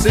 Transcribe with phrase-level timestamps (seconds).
[0.00, 0.08] você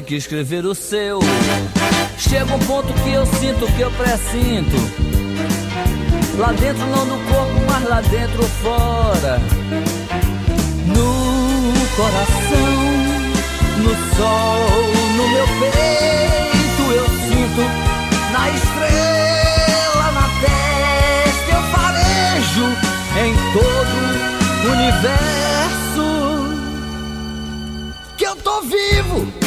[0.00, 1.20] tem que escrever o seu.
[2.18, 4.76] Chega um ponto que eu sinto, que eu pressinto.
[6.38, 9.38] Lá dentro, não no corpo, mas lá dentro fora.
[10.86, 12.72] No coração,
[13.78, 14.68] no sol,
[15.16, 17.62] no meu peito, eu sinto.
[18.32, 22.66] Na estrela, na testa, eu farejo
[23.18, 23.96] em todo
[24.64, 26.06] o universo.
[28.16, 29.39] Que eu tô vivo vivo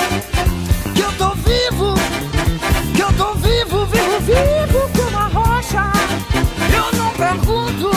[7.24, 7.90] pergunto,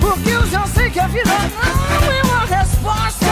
[0.00, 3.26] porque eu já sei que a vida não é uma resposta.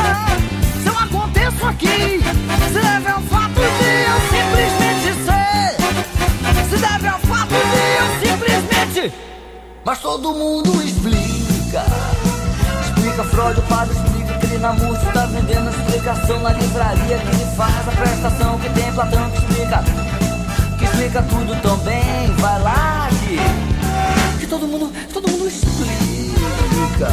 [0.82, 2.20] Se eu aconteço aqui,
[2.68, 6.70] se deve ao fato de eu simplesmente ser.
[6.70, 9.14] Se deve ao fato de eu simplesmente.
[9.84, 11.84] Mas todo mundo explica.
[12.82, 17.28] Explica Freud, o padre explica que ele na música tá vendendo explicação na livraria que
[17.28, 19.84] ele faz a prestação que tem Platão que explica
[20.96, 23.75] explica tudo tão bem, vai lá que,
[24.46, 27.08] que todo mundo, todo mundo explica.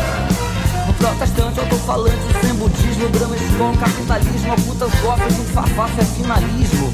[0.88, 6.93] O protestante, autofalante, sem budismo, Brahma com capitalismo, oculta os cofres, um fafafa é finalismo.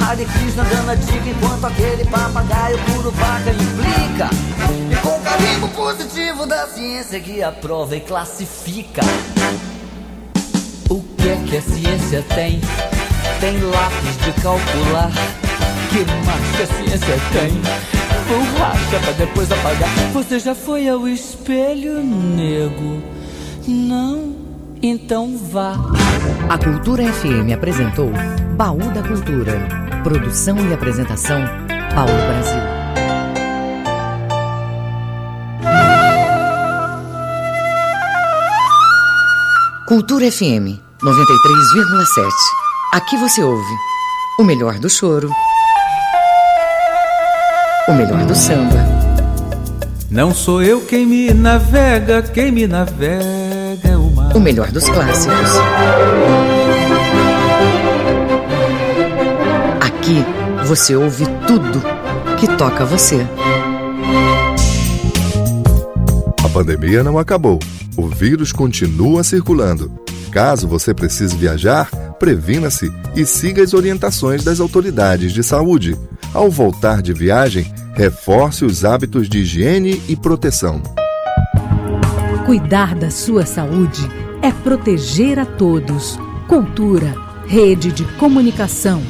[0.00, 4.30] Hare Krishna dando a dica enquanto aquele papagaio puro vaca implica.
[4.90, 9.02] E com o carimbo positivo da ciência que aprova e classifica.
[10.88, 12.60] O que é que a ciência tem?
[13.40, 15.10] Tem lápis de calcular
[15.90, 18.09] que mais que a ciência tem?
[18.30, 19.88] Borracha pra depois apagar.
[20.12, 23.02] Você já foi ao espelho, nego?
[23.66, 24.36] Não?
[24.80, 25.74] Então vá.
[26.48, 28.12] A Cultura FM apresentou
[28.56, 29.66] Baú da Cultura.
[30.04, 31.40] Produção e apresentação,
[31.92, 32.60] Paulo Brasil.
[39.88, 42.28] Cultura FM 93,7.
[42.94, 43.74] Aqui você ouve
[44.38, 45.28] o melhor do choro
[47.90, 48.86] o melhor do samba.
[50.08, 54.36] Não sou eu quem me navega, quem me navega é o mar.
[54.36, 55.50] O melhor dos clássicos.
[59.80, 60.24] Aqui
[60.66, 61.82] você ouve tudo
[62.38, 63.26] que toca você.
[66.44, 67.58] A pandemia não acabou.
[67.96, 69.90] O vírus continua circulando.
[70.30, 75.98] Caso você precise viajar, previna-se e siga as orientações das autoridades de saúde.
[76.32, 80.82] Ao voltar de viagem, reforce os hábitos de higiene e proteção.
[82.46, 84.08] Cuidar da sua saúde
[84.42, 86.18] é proteger a todos.
[86.48, 87.14] Cultura,
[87.46, 89.02] rede de comunicação.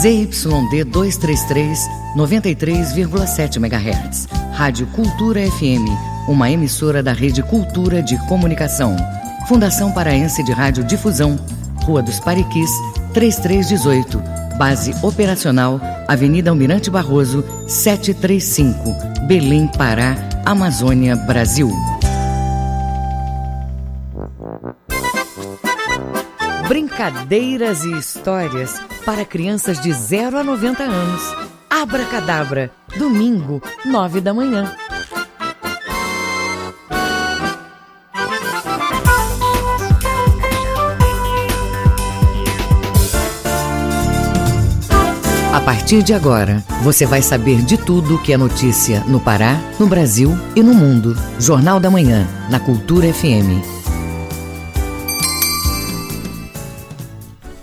[0.00, 1.78] ZYD 233,
[2.16, 4.28] 93,7 MHz.
[4.52, 5.88] Rádio Cultura FM,
[6.28, 8.96] uma emissora da Rede Cultura de Comunicação.
[9.48, 11.38] Fundação Paraense de Rádio Difusão,
[11.84, 12.70] Rua dos Pariquis,
[13.14, 14.33] 3318.
[14.56, 21.70] Base operacional, Avenida Almirante Barroso, 735, Belém, Pará, Amazônia, Brasil.
[26.68, 31.22] Brincadeiras e histórias para crianças de 0 a 90 anos.
[31.68, 34.74] Abra Cadabra, domingo, 9 da manhã.
[45.64, 50.30] Partir de agora, você vai saber de tudo que é notícia no Pará, no Brasil
[50.54, 51.16] e no mundo.
[51.40, 53.64] Jornal da Manhã, na Cultura FM.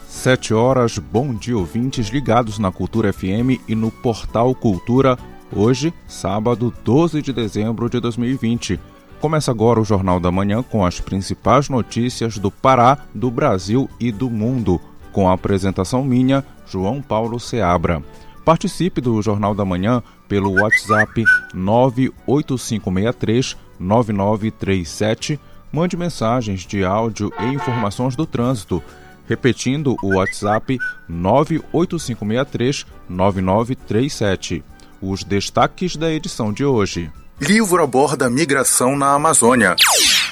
[0.09, 5.15] Sete horas, bom dia ouvintes ligados na Cultura FM e no Portal Cultura.
[5.55, 8.79] Hoje, sábado 12 de dezembro de 2020.
[9.19, 14.11] Começa agora o Jornal da Manhã com as principais notícias do Pará, do Brasil e
[14.11, 14.81] do mundo
[15.11, 18.01] com a apresentação minha, João Paulo Seabra.
[18.45, 21.23] Participe do Jornal da Manhã pelo WhatsApp
[21.53, 25.39] 98563 9937.
[25.71, 28.81] Mande mensagens de áudio e informações do trânsito.
[29.27, 30.77] Repetindo o WhatsApp
[31.07, 34.63] 98563 9937.
[35.01, 37.11] Os destaques da edição de hoje.
[37.39, 39.75] Livro aborda migração na Amazônia.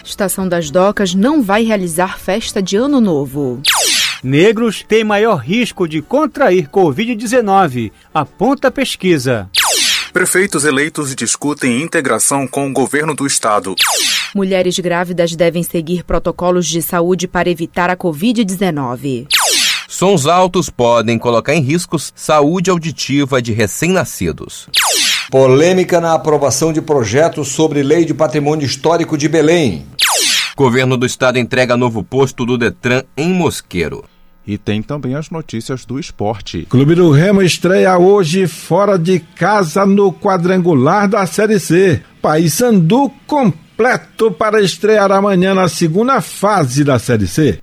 [0.03, 3.61] Estação das Docas não vai realizar festa de Ano Novo.
[4.23, 9.49] Negros têm maior risco de contrair Covid-19, aponta a pesquisa.
[10.11, 13.75] Prefeitos eleitos discutem integração com o governo do estado.
[14.35, 19.27] Mulheres grávidas devem seguir protocolos de saúde para evitar a Covid-19.
[19.87, 24.67] Sons altos podem colocar em riscos saúde auditiva de recém-nascidos.
[25.31, 29.85] Polêmica na aprovação de projetos sobre lei de patrimônio histórico de Belém.
[30.59, 34.03] Governo do Estado entrega novo posto do Detran em Mosqueiro.
[34.45, 36.67] E tem também as notícias do esporte.
[36.69, 42.03] Clube do Remo estreia hoje fora de casa no quadrangular da Série C.
[42.21, 47.61] Paysandu completo para estrear amanhã na segunda fase da Série C.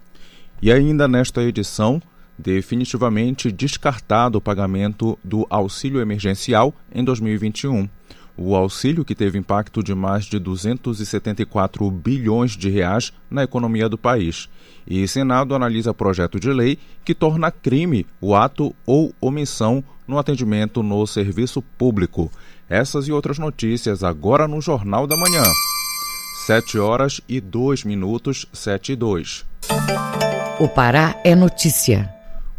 [0.63, 2.01] E ainda nesta edição,
[2.39, 7.91] definitivamente descartado o pagamento do auxílio emergencial em 2021.
[8.37, 13.97] O auxílio que teve impacto de mais de 274 bilhões de reais na economia do
[13.97, 14.49] país.
[14.87, 20.83] E Senado analisa projeto de lei que torna crime o ato ou omissão no atendimento
[20.83, 22.31] no serviço público.
[22.69, 25.45] Essas e outras notícias agora no Jornal da Manhã.
[26.47, 29.45] 7 horas e 2 minutos, 7 e 2.
[30.61, 32.13] O Pará é notícia.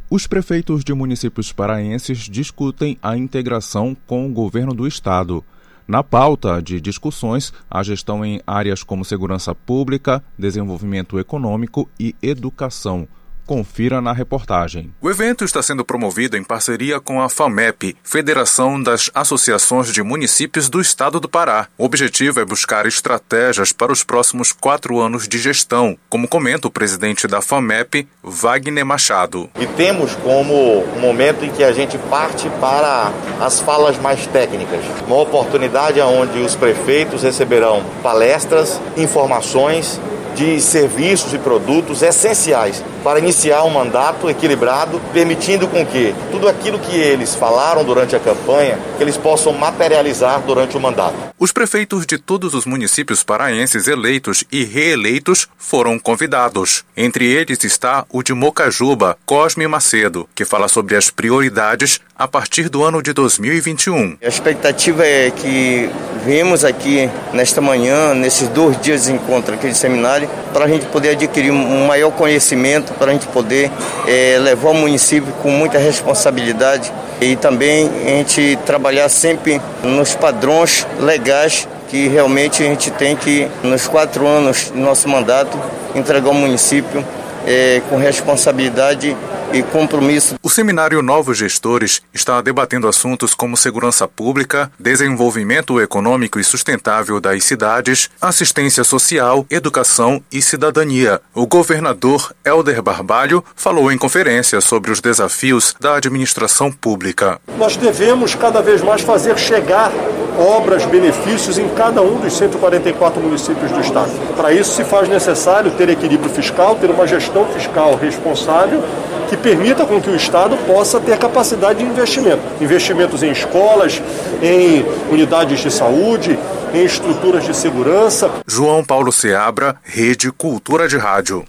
[0.10, 5.44] Os prefeitos de municípios paraenses discutem a integração com o governo do estado.
[5.88, 13.08] Na pauta de discussões, a gestão em áreas como segurança pública, desenvolvimento econômico e educação.
[13.48, 14.94] Confira na reportagem.
[15.02, 20.68] O evento está sendo promovido em parceria com a FAMEP, Federação das Associações de Municípios
[20.68, 21.70] do Estado do Pará.
[21.78, 26.72] O objetivo é buscar estratégias para os próximos quatro anos de gestão, como comenta o
[26.72, 29.50] presidente da FAMEP, Wagner Machado.
[29.58, 34.84] E temos como um momento em que a gente parte para as falas mais técnicas.
[35.08, 40.02] Uma oportunidade onde os prefeitos receberão palestras, informações
[40.38, 46.78] de serviços e produtos essenciais para iniciar um mandato equilibrado, permitindo com que tudo aquilo
[46.78, 51.16] que eles falaram durante a campanha, eles possam materializar durante o mandato.
[51.40, 56.86] Os prefeitos de todos os municípios paraenses eleitos e reeleitos foram convidados.
[56.96, 62.68] Entre eles está o de Mocajuba, Cosme Macedo, que fala sobre as prioridades a partir
[62.68, 64.18] do ano de 2021.
[64.24, 65.90] A expectativa é que
[66.26, 70.88] vimos aqui nesta manhã, nesses dois dias de encontro aqui de seminário, para a gente
[70.88, 73.72] poder adquirir um maior conhecimento, para a gente poder
[74.08, 80.88] é, levar o município com muita responsabilidade e também a gente trabalhar sempre nos padrões
[81.00, 85.58] legais que realmente a gente tem que, nos quatro anos do nosso mandato,
[85.96, 87.06] entregar o município
[87.48, 89.16] é, com responsabilidade
[89.54, 90.36] e compromisso.
[90.44, 97.46] O seminário Novos Gestores está debatendo assuntos como segurança pública, desenvolvimento econômico e sustentável das
[97.46, 101.22] cidades, assistência social, educação e cidadania.
[101.34, 107.40] O governador Helder Barbalho falou em conferência sobre os desafios da administração pública.
[107.58, 109.92] Nós devemos cada vez mais fazer chegar
[110.38, 114.12] obras, benefícios em cada um dos 144 municípios do estado.
[114.36, 118.82] Para isso se faz necessário ter equilíbrio fiscal, ter uma gestão fiscal responsável
[119.30, 122.42] que que permita com que o Estado possa ter capacidade de investimento.
[122.62, 124.02] Investimentos em escolas,
[124.42, 126.38] em unidades de saúde,
[126.74, 128.32] em estruturas de segurança.
[128.48, 131.46] João Paulo Seabra, Rede Cultura de Rádio.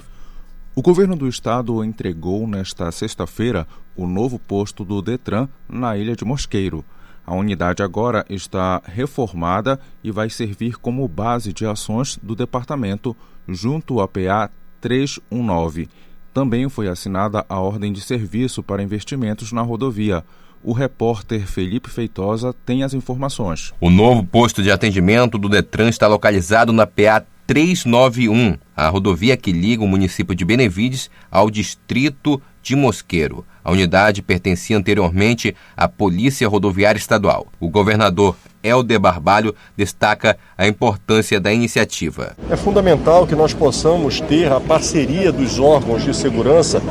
[0.74, 3.66] O governo do estado entregou nesta sexta-feira
[3.96, 6.84] o novo posto do Detran na ilha de Mosqueiro.
[7.26, 13.14] A unidade agora está reformada e vai servir como base de ações do departamento
[13.46, 14.50] junto à PA
[14.80, 15.88] 319.
[16.32, 20.24] Também foi assinada a ordem de serviço para investimentos na rodovia.
[20.62, 23.72] O repórter Felipe Feitosa tem as informações.
[23.80, 29.52] O novo posto de atendimento do Detran está localizado na PA 391, a rodovia que
[29.52, 33.42] liga o município de Benevides ao distrito de Mosqueiro.
[33.64, 37.46] A unidade pertencia anteriormente à Polícia Rodoviária Estadual.
[37.58, 42.36] O governador Helder Barbalho destaca a importância da iniciativa.
[42.50, 46.82] É fundamental que nós possamos ter a parceria dos órgãos de segurança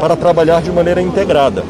[0.00, 1.64] para trabalhar de maneira integrada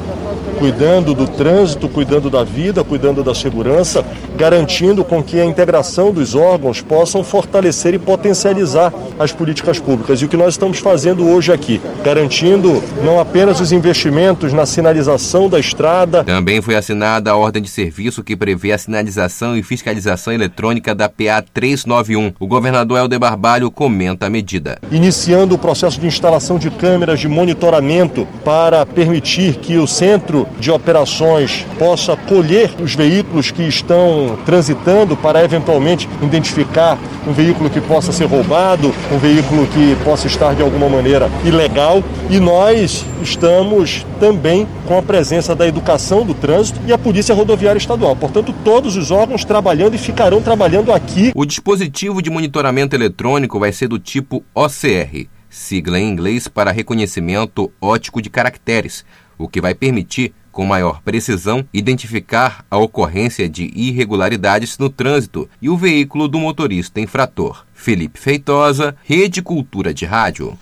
[0.55, 4.05] cuidando do trânsito, cuidando da vida, cuidando da segurança,
[4.37, 10.21] garantindo com que a integração dos órgãos possam fortalecer e potencializar as políticas públicas.
[10.21, 15.49] E o que nós estamos fazendo hoje aqui, garantindo não apenas os investimentos na sinalização
[15.49, 16.25] da estrada.
[16.25, 21.09] Também foi assinada a ordem de serviço que prevê a sinalização e fiscalização eletrônica da
[21.09, 22.33] PA 391.
[22.39, 24.79] O governador Helder Barbalho comenta a medida.
[24.91, 30.71] Iniciando o processo de instalação de câmeras de monitoramento para permitir que o centro de
[30.71, 38.13] operações possa colher os veículos que estão transitando para eventualmente identificar um veículo que possa
[38.13, 42.03] ser roubado, um veículo que possa estar de alguma maneira ilegal.
[42.31, 47.79] E nós estamos também com a presença da educação do trânsito e a Polícia Rodoviária
[47.79, 48.15] Estadual.
[48.17, 51.33] Portanto, todos os órgãos trabalhando e ficarão trabalhando aqui.
[51.35, 57.71] O dispositivo de monitoramento eletrônico vai ser do tipo OCR, sigla em inglês para reconhecimento
[57.81, 59.05] ótico de caracteres
[59.39, 65.69] o que vai permitir, com maior precisão, identificar a ocorrência de irregularidades no trânsito e
[65.69, 67.65] o veículo do motorista infrator.
[67.75, 70.57] Felipe Feitosa, Rede Cultura de Rádio.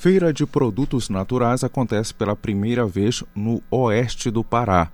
[0.00, 4.90] Feira de Produtos Naturais acontece pela primeira vez no oeste do Pará.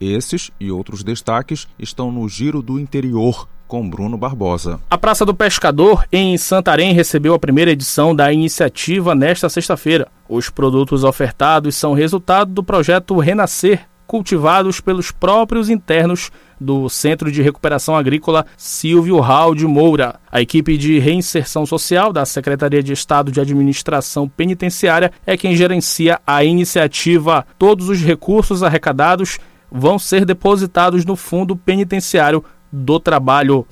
[0.00, 4.80] Esses e outros destaques estão no Giro do Interior, com Bruno Barbosa.
[4.88, 10.08] A Praça do Pescador, em Santarém, recebeu a primeira edição da iniciativa nesta sexta-feira.
[10.28, 16.30] Os produtos ofertados são resultado do projeto Renascer, cultivados pelos próprios internos
[16.60, 20.16] do Centro de Recuperação Agrícola Silvio Raul de Moura.
[20.30, 26.20] A equipe de reinserção social da Secretaria de Estado de Administração Penitenciária é quem gerencia
[26.26, 27.44] a iniciativa.
[27.58, 29.38] Todos os recursos arrecadados
[29.70, 33.66] vão ser depositados no Fundo Penitenciário do Trabalho.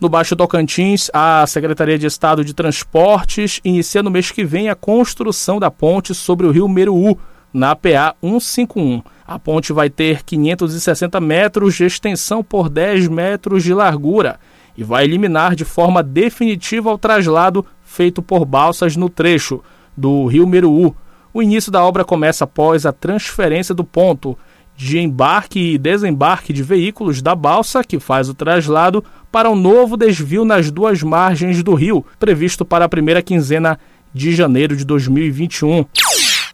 [0.00, 4.74] No Baixo Tocantins, a Secretaria de Estado de Transportes inicia no mês que vem a
[4.74, 7.16] construção da ponte sobre o rio Meruú,
[7.52, 9.02] na PA 151.
[9.26, 14.38] A ponte vai ter 560 metros de extensão por 10 metros de largura
[14.76, 19.62] e vai eliminar de forma definitiva o traslado feito por balsas no trecho
[19.96, 20.94] do rio Meruú.
[21.32, 24.36] O início da obra começa após a transferência do ponto
[24.76, 29.96] de embarque e desembarque de veículos da balsa que faz o traslado para um novo
[29.96, 33.78] desvio nas duas margens do rio, previsto para a primeira quinzena
[34.12, 35.84] de janeiro de 2021.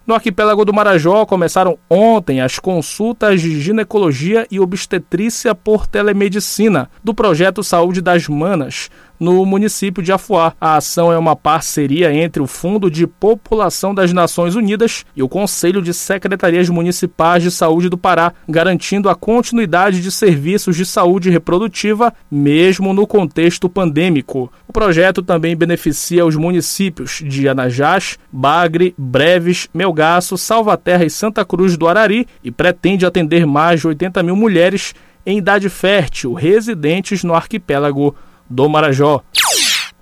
[0.06, 7.14] No arquipélago do Marajó começaram ontem as consultas de ginecologia e obstetrícia por telemedicina do
[7.14, 10.54] projeto Saúde das Manas, no município de Afuá.
[10.58, 15.28] A ação é uma parceria entre o Fundo de População das Nações Unidas e o
[15.28, 21.28] Conselho de Secretarias Municipais de Saúde do Pará, garantindo a continuidade de serviços de saúde
[21.28, 24.50] reprodutiva, mesmo no contexto pandêmico.
[24.66, 31.76] O projeto também beneficia os municípios de Anajás, Bagre, Breves, Melgaço, Salvaterra e Santa Cruz
[31.76, 34.94] do Arari e pretende atender mais de 80 mil mulheres
[35.26, 38.16] em idade fértil residentes no arquipélago
[38.50, 39.22] do Marajó.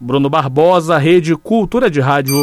[0.01, 2.41] Bruno Barbosa, Rede Cultura de Rádio.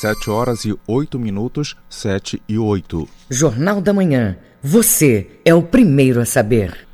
[0.00, 3.08] 7 horas e 8 minutos, 7 e 8.
[3.28, 4.38] Jornal da Manhã.
[4.62, 6.86] Você é o primeiro a saber.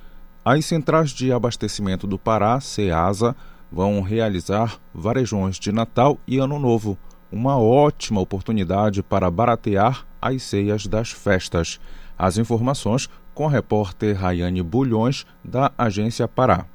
[0.45, 3.37] As centrais de abastecimento do Pará, CEASA,
[3.71, 6.97] vão realizar varejões de Natal e Ano Novo.
[7.31, 11.79] Uma ótima oportunidade para baratear as ceias das festas.
[12.17, 16.67] As informações com a repórter Rayane Bulhões, da Agência Pará.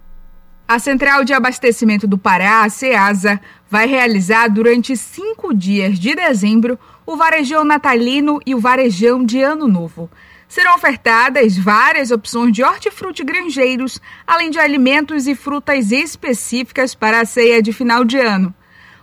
[0.71, 6.79] A Central de Abastecimento do Pará, a CEASA, vai realizar durante cinco dias de dezembro
[7.05, 10.09] o varejão natalino e o varejão de ano novo.
[10.47, 17.25] Serão ofertadas várias opções de hortifruti granjeiros, além de alimentos e frutas específicas para a
[17.25, 18.55] ceia de final de ano.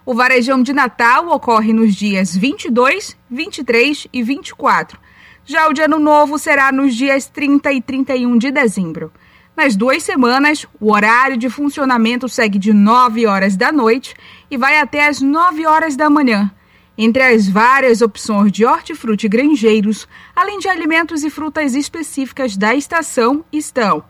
[0.06, 4.98] O varejão de Natal ocorre nos dias 22, 23 e 24.
[5.44, 9.12] Já o de Ano Novo será nos dias 30 e 31 de dezembro.
[9.58, 14.14] Nas duas semanas, o horário de funcionamento segue de 9 horas da noite
[14.48, 16.48] e vai até as 9 horas da manhã.
[16.96, 23.44] Entre as várias opções de hortifruti granjeiros, além de alimentos e frutas específicas da estação,
[23.52, 24.04] estão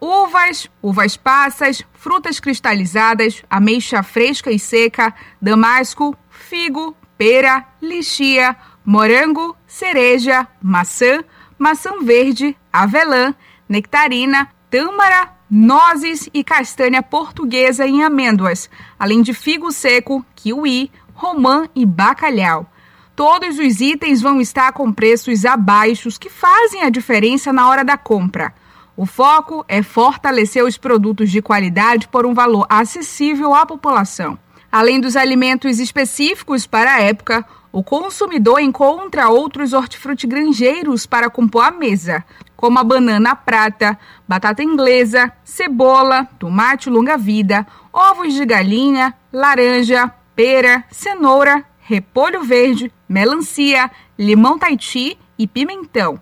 [0.00, 10.46] uvas, uvas passas, frutas cristalizadas, ameixa fresca e seca, damasco, figo, pera, lixia, morango, cereja,
[10.62, 11.24] maçã,
[11.58, 13.34] maçã verde, avelã,
[13.68, 21.86] nectarina, tâmara, nozes e castanha portuguesa em amêndoas, além de figo seco, kiwi, romã e
[21.86, 22.66] bacalhau.
[23.14, 27.96] Todos os itens vão estar com preços abaixo que fazem a diferença na hora da
[27.96, 28.52] compra.
[28.96, 34.36] O foco é fortalecer os produtos de qualidade por um valor acessível à população.
[34.72, 41.64] Além dos alimentos específicos para a época, o consumidor encontra outros hortifruti granjeiros para compor
[41.64, 42.24] a mesa,
[42.64, 51.62] como a banana prata, batata inglesa, cebola, tomate longa-vida, ovos de galinha, laranja, pera, cenoura,
[51.80, 56.18] repolho verde, melancia, limão taiti e pimentão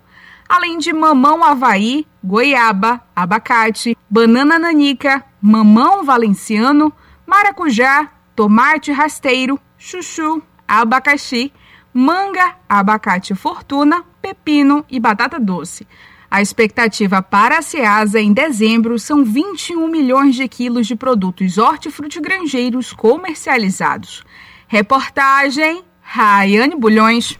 [0.49, 6.93] além de mamão havaí, goiaba, abacate, banana nanica, mamão valenciano,
[7.25, 11.51] maracujá, tomate rasteiro, chuchu, abacaxi,
[11.93, 15.87] manga, abacate fortuna, pepino e batata doce.
[16.33, 22.91] A expectativa para a Ceasa em dezembro são 21 milhões de quilos de produtos hortifrutigranjeiros
[22.91, 24.23] comercializados.
[24.67, 27.39] Reportagem Raiane Bulhões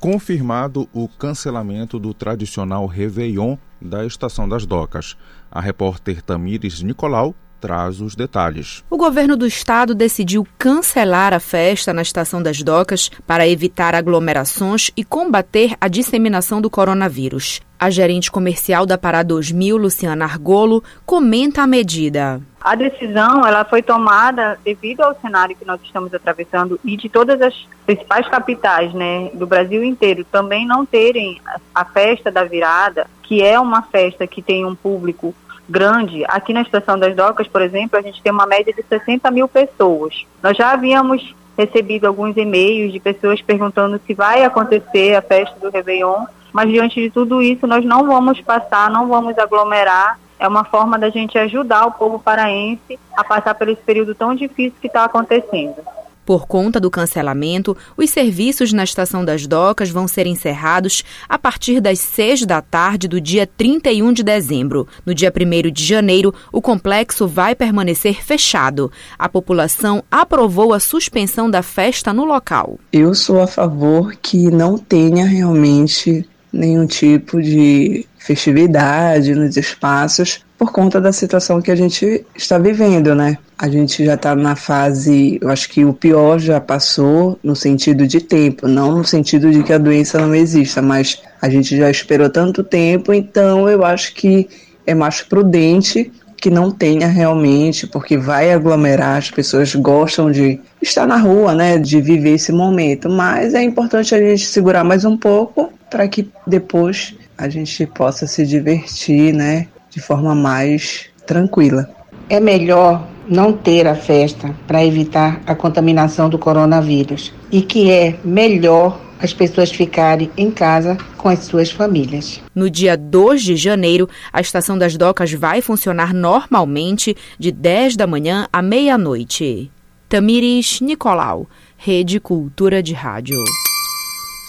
[0.00, 5.16] confirmado o cancelamento do tradicional Réveillon da Estação das Docas.
[5.48, 7.32] A repórter Tamires Nicolau
[7.64, 8.84] traz os detalhes.
[8.90, 14.90] O governo do estado decidiu cancelar a festa na Estação das Docas para evitar aglomerações
[14.94, 17.62] e combater a disseminação do coronavírus.
[17.80, 22.38] A gerente comercial da Pará 2000, Luciana Argolo, comenta a medida.
[22.60, 27.40] A decisão ela foi tomada devido ao cenário que nós estamos atravessando e de todas
[27.40, 27.54] as
[27.86, 31.40] principais capitais né, do Brasil inteiro também não terem
[31.74, 35.34] a festa da virada, que é uma festa que tem um público
[35.68, 36.24] grande.
[36.28, 39.48] Aqui na Estação das Docas, por exemplo, a gente tem uma média de 60 mil
[39.48, 40.26] pessoas.
[40.42, 45.70] Nós já havíamos recebido alguns e-mails de pessoas perguntando se vai acontecer a festa do
[45.70, 50.18] Réveillon, mas diante de tudo isso, nós não vamos passar, não vamos aglomerar.
[50.38, 54.34] É uma forma da gente ajudar o povo paraense a passar por esse período tão
[54.34, 55.76] difícil que está acontecendo.
[56.24, 61.80] Por conta do cancelamento, os serviços na Estação das Docas vão ser encerrados a partir
[61.80, 64.88] das 6 da tarde do dia 31 de dezembro.
[65.04, 68.90] No dia 1 de janeiro, o complexo vai permanecer fechado.
[69.18, 72.78] A população aprovou a suspensão da festa no local.
[72.92, 80.72] Eu sou a favor que não tenha realmente nenhum tipo de festividade nos espaços por
[80.72, 83.36] conta da situação que a gente está vivendo, né?
[83.58, 88.06] A gente já está na fase, eu acho que o pior já passou no sentido
[88.06, 91.90] de tempo, não no sentido de que a doença não exista, mas a gente já
[91.90, 94.48] esperou tanto tempo, então eu acho que
[94.86, 101.06] é mais prudente que não tenha realmente, porque vai aglomerar, as pessoas gostam de estar
[101.06, 105.16] na rua, né, de viver esse momento, mas é importante a gente segurar mais um
[105.16, 111.88] pouco para que depois a gente possa se divertir, né, de forma mais tranquila.
[112.28, 118.18] É melhor não ter a festa para evitar a contaminação do coronavírus e que é
[118.24, 122.42] melhor as pessoas ficarem em casa com as suas famílias.
[122.54, 128.06] No dia 2 de janeiro, a Estação das Docas vai funcionar normalmente de 10 da
[128.06, 129.70] manhã à meia-noite.
[130.08, 133.38] Tamires Nicolau, Rede Cultura de Rádio.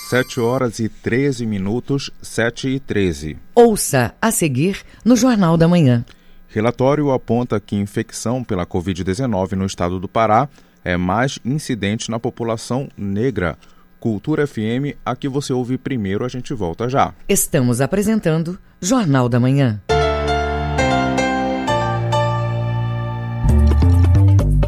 [0.09, 3.37] 7 horas e 13 minutos, 7 e 13.
[3.55, 6.05] Ouça a seguir no Jornal da Manhã.
[6.47, 10.47] Relatório aponta que infecção pela Covid-19 no estado do Pará
[10.83, 13.57] é mais incidente na população negra.
[13.99, 17.11] Cultura FM, aqui você ouve primeiro, a gente volta já.
[17.27, 19.81] Estamos apresentando Jornal da Manhã.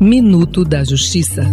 [0.02, 1.44] Minuto da Justiça.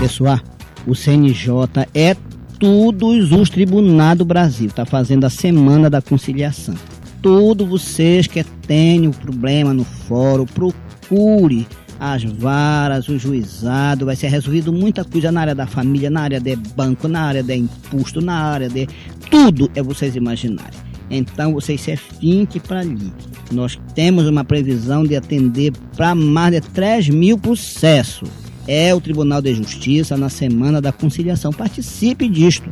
[0.00, 0.40] Pessoal,
[0.86, 2.16] o CNJ é
[2.58, 4.68] todos os tribunais do Brasil.
[4.68, 6.74] Está fazendo a semana da conciliação.
[7.20, 11.66] Todos vocês que têm um problema no fórum, procure
[11.98, 16.40] as varas, o juizado, vai ser resolvido muita coisa na área da família, na área
[16.40, 18.86] de banco, na área de imposto, na área de
[19.30, 20.78] tudo é vocês imaginarem.
[21.10, 23.12] Então você se finque para ali.
[23.50, 28.45] Nós temos uma previsão de atender para mais de 3 mil processos.
[28.66, 31.52] É o Tribunal de Justiça na Semana da Conciliação.
[31.52, 32.68] Participe disto.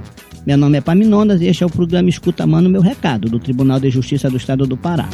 [0.47, 3.81] Meu nome é Paminondas e este é o programa Escuta Mano Meu Recado, do Tribunal
[3.81, 5.09] de Justiça do Estado do Pará.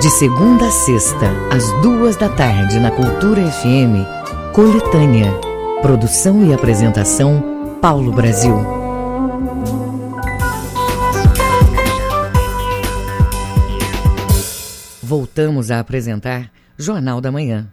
[0.00, 4.06] De segunda a sexta, às duas da tarde, na Cultura FM,
[4.54, 5.32] Coletânea.
[5.82, 7.42] Produção e apresentação,
[7.82, 8.77] Paulo Brasil.
[15.08, 17.66] Voltamos a apresentar Jornal da Manhã.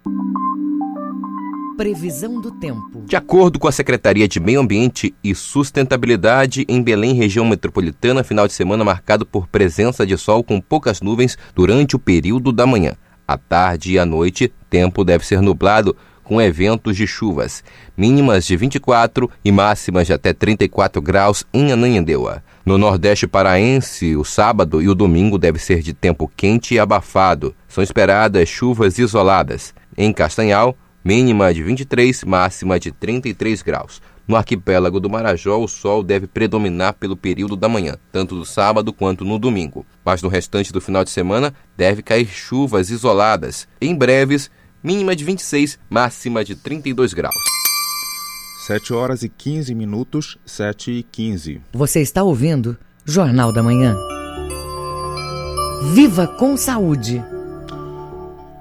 [1.76, 3.04] Previsão do tempo.
[3.06, 8.48] De acordo com a Secretaria de Meio Ambiente e Sustentabilidade, em Belém, região metropolitana, final
[8.48, 12.94] de semana marcado por presença de sol com poucas nuvens durante o período da manhã.
[13.28, 15.94] À tarde e à noite, tempo deve ser nublado
[16.24, 17.66] com eventos de chuvas,
[17.98, 22.42] mínimas de 24 e máximas de até 34 graus em Ananindeua.
[22.66, 27.56] No Nordeste paraense, o sábado e o domingo deve ser de tempo quente e abafado.
[27.68, 29.72] São esperadas chuvas isoladas.
[29.96, 34.02] Em Castanhal, mínima de 23, máxima de 33 graus.
[34.28, 38.92] No arquipélago do Marajó, o sol deve predominar pelo período da manhã, tanto do sábado
[38.92, 39.86] quanto no domingo.
[40.04, 43.68] Mas no restante do final de semana, deve cair chuvas isoladas.
[43.80, 44.50] Em breves,
[44.82, 47.55] mínima de 26, máxima de 32 graus.
[48.66, 51.62] 7 horas e 15 minutos, 7 e 15.
[51.72, 52.76] Você está ouvindo
[53.06, 53.96] Jornal da Manhã.
[55.94, 57.24] Viva com saúde!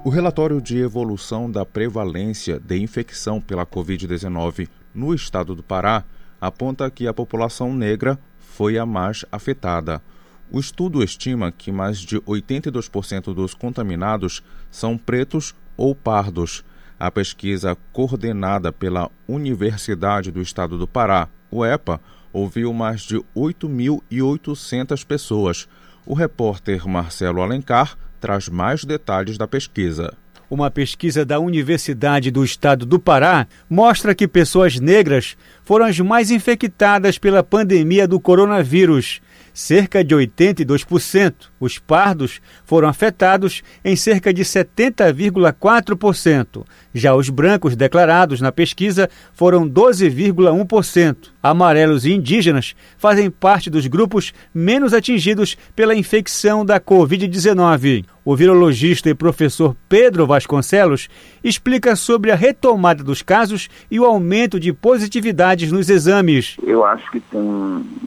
[0.03, 6.03] O relatório de evolução da prevalência de infecção pela Covid-19 no estado do Pará
[6.39, 10.03] aponta que a população negra foi a mais afetada.
[10.51, 16.63] O estudo estima que mais de 82% dos contaminados são pretos ou pardos.
[16.99, 21.99] A pesquisa coordenada pela Universidade do Estado do Pará, o EPA,
[22.31, 25.67] ouviu mais de 8.800 pessoas.
[26.05, 30.13] O repórter Marcelo Alencar traz mais detalhes da pesquisa.
[30.49, 36.31] Uma pesquisa da Universidade do Estado do Pará mostra que pessoas negras foram as mais
[36.31, 39.21] infectadas pela pandemia do coronavírus
[39.55, 41.33] cerca de 82%.
[41.59, 46.63] Os pardos foram afetados em cerca de 70,4%.
[46.93, 51.29] Já os brancos declarados na pesquisa foram 12,1%.
[51.45, 58.03] Amarelos e indígenas fazem parte dos grupos menos atingidos pela infecção da Covid-19.
[58.25, 61.07] O virologista e professor Pedro Vasconcelos
[61.43, 66.57] explica sobre a retomada dos casos e o aumento de positividades nos exames.
[66.63, 67.39] Eu acho que tem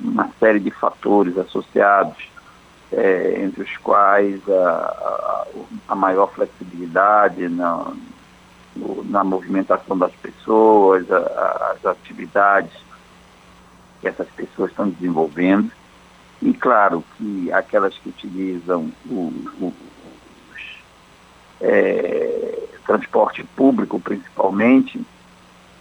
[0.03, 2.17] uma série de fatores associados,
[2.93, 5.47] é, entre os quais a, a,
[5.91, 7.93] a maior flexibilidade na,
[9.05, 12.88] na movimentação das pessoas, a, as atividades
[14.01, 15.71] que essas pessoas estão desenvolvendo.
[16.41, 19.75] E claro que aquelas que utilizam o, o
[21.61, 25.01] é, transporte público, principalmente,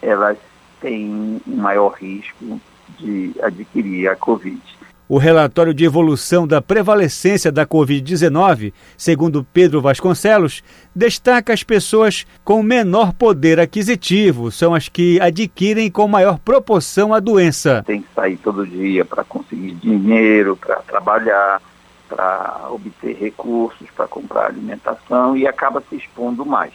[0.01, 0.37] elas
[0.81, 2.59] têm um maior risco
[2.97, 4.61] de adquirir a Covid.
[5.09, 10.61] O relatório de evolução da prevalecência da Covid-19, segundo Pedro Vasconcelos,
[10.93, 17.21] destaca as pessoas com menor poder aquisitivo, são as que adquirem com maior proporção a
[17.21, 17.83] doença.
[17.87, 21.61] Tem que sair todo dia para conseguir dinheiro, para trabalhar,
[22.09, 26.73] para obter recursos, para comprar alimentação e acaba se expondo mais.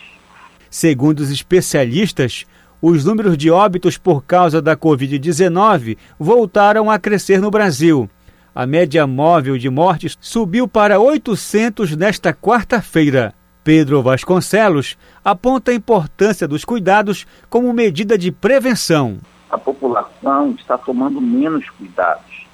[0.70, 2.46] Segundo os especialistas,
[2.80, 8.08] os números de óbitos por causa da Covid-19 voltaram a crescer no Brasil.
[8.54, 13.32] A média móvel de mortes subiu para 800 nesta quarta-feira.
[13.64, 19.16] Pedro Vasconcelos aponta a importância dos cuidados como medida de prevenção.
[19.48, 22.46] A população está tomando menos cuidados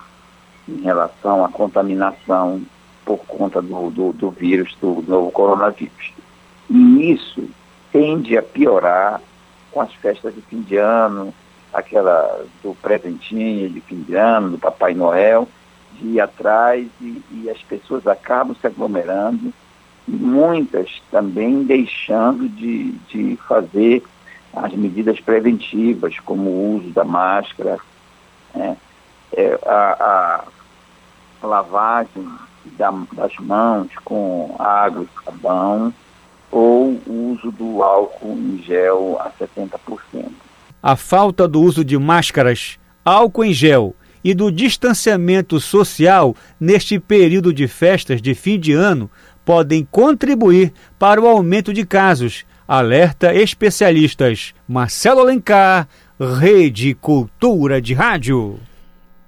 [0.69, 2.63] em relação à contaminação
[3.05, 6.13] por conta do, do, do vírus, do novo coronavírus.
[6.71, 7.49] E isso
[7.91, 9.21] tende a piorar
[9.73, 11.35] com as festas de fim de ano,
[11.75, 15.49] aquela do presentinho de fim de ano, do Papai Noel,
[15.99, 19.53] de ir atrás e, e as pessoas acabam se aglomerando
[20.09, 24.03] muitas também deixando de, de fazer
[24.55, 27.79] as medidas preventivas, como o uso da máscara,
[28.55, 28.77] né?
[29.37, 30.45] é, a,
[31.43, 32.29] a, lavagem
[32.77, 35.93] da, das mãos com água e sabão,
[36.51, 40.31] ou o uso do álcool em gel a 70%.
[40.83, 47.53] A falta do uso de máscaras, álcool em gel e do distanciamento social neste período
[47.53, 49.11] de festas de fim de ano
[49.45, 54.55] podem contribuir para o aumento de casos, alerta especialistas.
[54.69, 55.89] Marcelo Alencar,
[56.21, 58.61] Rede Cultura de Rádio.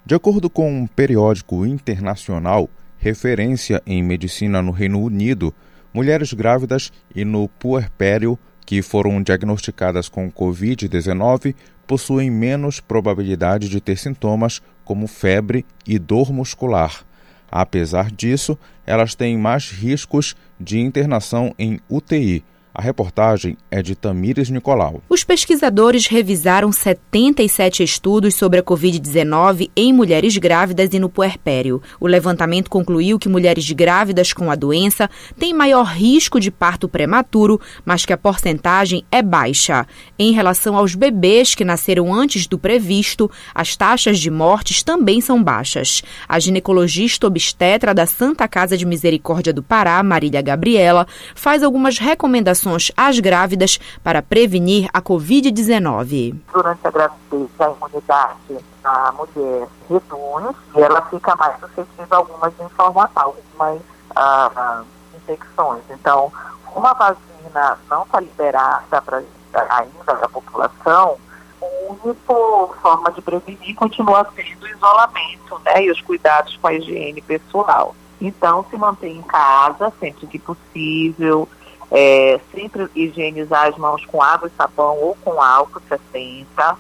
[0.04, 5.54] De acordo com um periódico internacional, referência em medicina no Reino Unido,
[5.94, 11.54] mulheres grávidas e no puerpério que foram diagnosticadas com Covid-19
[11.86, 17.04] possuem menos probabilidade de ter sintomas como febre e dor muscular.
[17.48, 24.48] Apesar disso, elas têm mais riscos de internação em UTI, a reportagem é de Tamires
[24.48, 25.02] Nicolau.
[25.08, 31.82] Os pesquisadores revisaram 77 estudos sobre a Covid-19 em mulheres grávidas e no puerpério.
[31.98, 37.60] O levantamento concluiu que mulheres grávidas com a doença têm maior risco de parto prematuro,
[37.84, 39.86] mas que a porcentagem é baixa.
[40.18, 45.42] Em relação aos bebês que nasceram antes do previsto, as taxas de mortes também são
[45.42, 46.02] baixas.
[46.28, 52.59] A ginecologista obstetra da Santa Casa de Misericórdia do Pará, Marília Gabriela, faz algumas recomendações
[52.60, 56.36] orientações às grávidas para prevenir a Covid-19.
[56.52, 62.52] Durante a gravidez, a imunidade da mulher reduz e ela fica mais suscetível a algumas
[62.60, 63.80] informações, algumas
[64.14, 64.82] ah,
[65.16, 65.82] infecções.
[65.90, 66.32] Então,
[66.74, 69.22] uma vacina não está liberada para
[69.70, 71.16] ainda a população,
[71.60, 76.74] a única forma de prevenir continua sendo o isolamento né, e os cuidados com a
[76.74, 77.94] higiene pessoal.
[78.20, 81.48] Então, se mantém em casa sempre que possível,
[81.90, 86.76] é, sempre higienizar as mãos com água e sabão ou com álcool 70,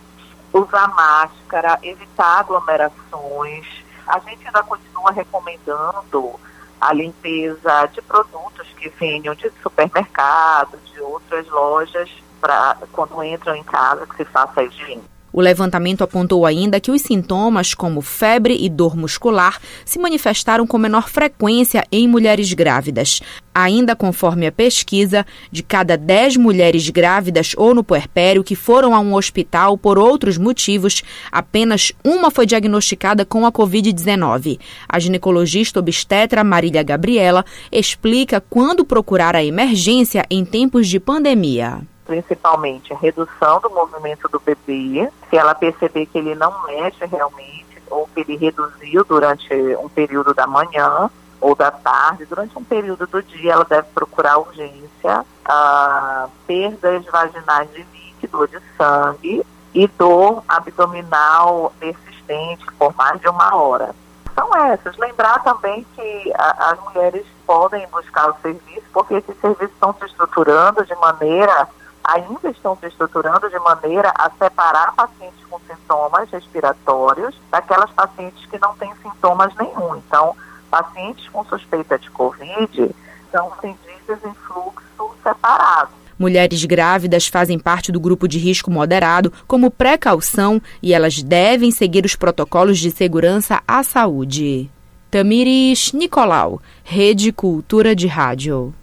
[0.52, 3.66] usar máscara, evitar aglomerações.
[4.06, 6.38] A gente ainda continua recomendando
[6.80, 13.62] a limpeza de produtos que venham de supermercados, de outras lojas, para quando entram em
[13.62, 15.04] casa que se faça a higiene.
[15.32, 20.76] O levantamento apontou ainda que os sintomas, como febre e dor muscular, se manifestaram com
[20.76, 23.20] menor frequência em mulheres grávidas.
[23.54, 29.00] Ainda conforme a pesquisa, de cada 10 mulheres grávidas ou no puerpério que foram a
[29.00, 34.58] um hospital por outros motivos, apenas uma foi diagnosticada com a Covid-19.
[34.88, 42.92] A ginecologista obstetra Marília Gabriela explica quando procurar a emergência em tempos de pandemia principalmente
[42.92, 48.08] a redução do movimento do bebê, se ela perceber que ele não mexe realmente, ou
[48.08, 51.08] que ele reduziu durante um período da manhã
[51.40, 57.70] ou da tarde, durante um período do dia, ela deve procurar urgência, ah, perdas vaginais
[57.72, 63.94] de líquido ou de sangue e dor abdominal persistente por mais de uma hora.
[64.34, 64.96] São essas.
[64.96, 70.06] Lembrar também que a, as mulheres podem buscar o serviço, porque esses serviços estão se
[70.06, 71.68] estruturando de maneira
[72.04, 78.58] ainda estão se estruturando de maneira a separar pacientes com sintomas respiratórios daquelas pacientes que
[78.58, 79.96] não têm sintomas nenhum.
[79.96, 80.34] Então,
[80.70, 82.94] pacientes com suspeita de Covid
[83.30, 85.90] são atendidos em fluxo separado.
[86.18, 92.04] Mulheres grávidas fazem parte do grupo de risco moderado como precaução e elas devem seguir
[92.04, 94.70] os protocolos de segurança à saúde.
[95.10, 98.74] Tamires Nicolau, Rede Cultura de Rádio.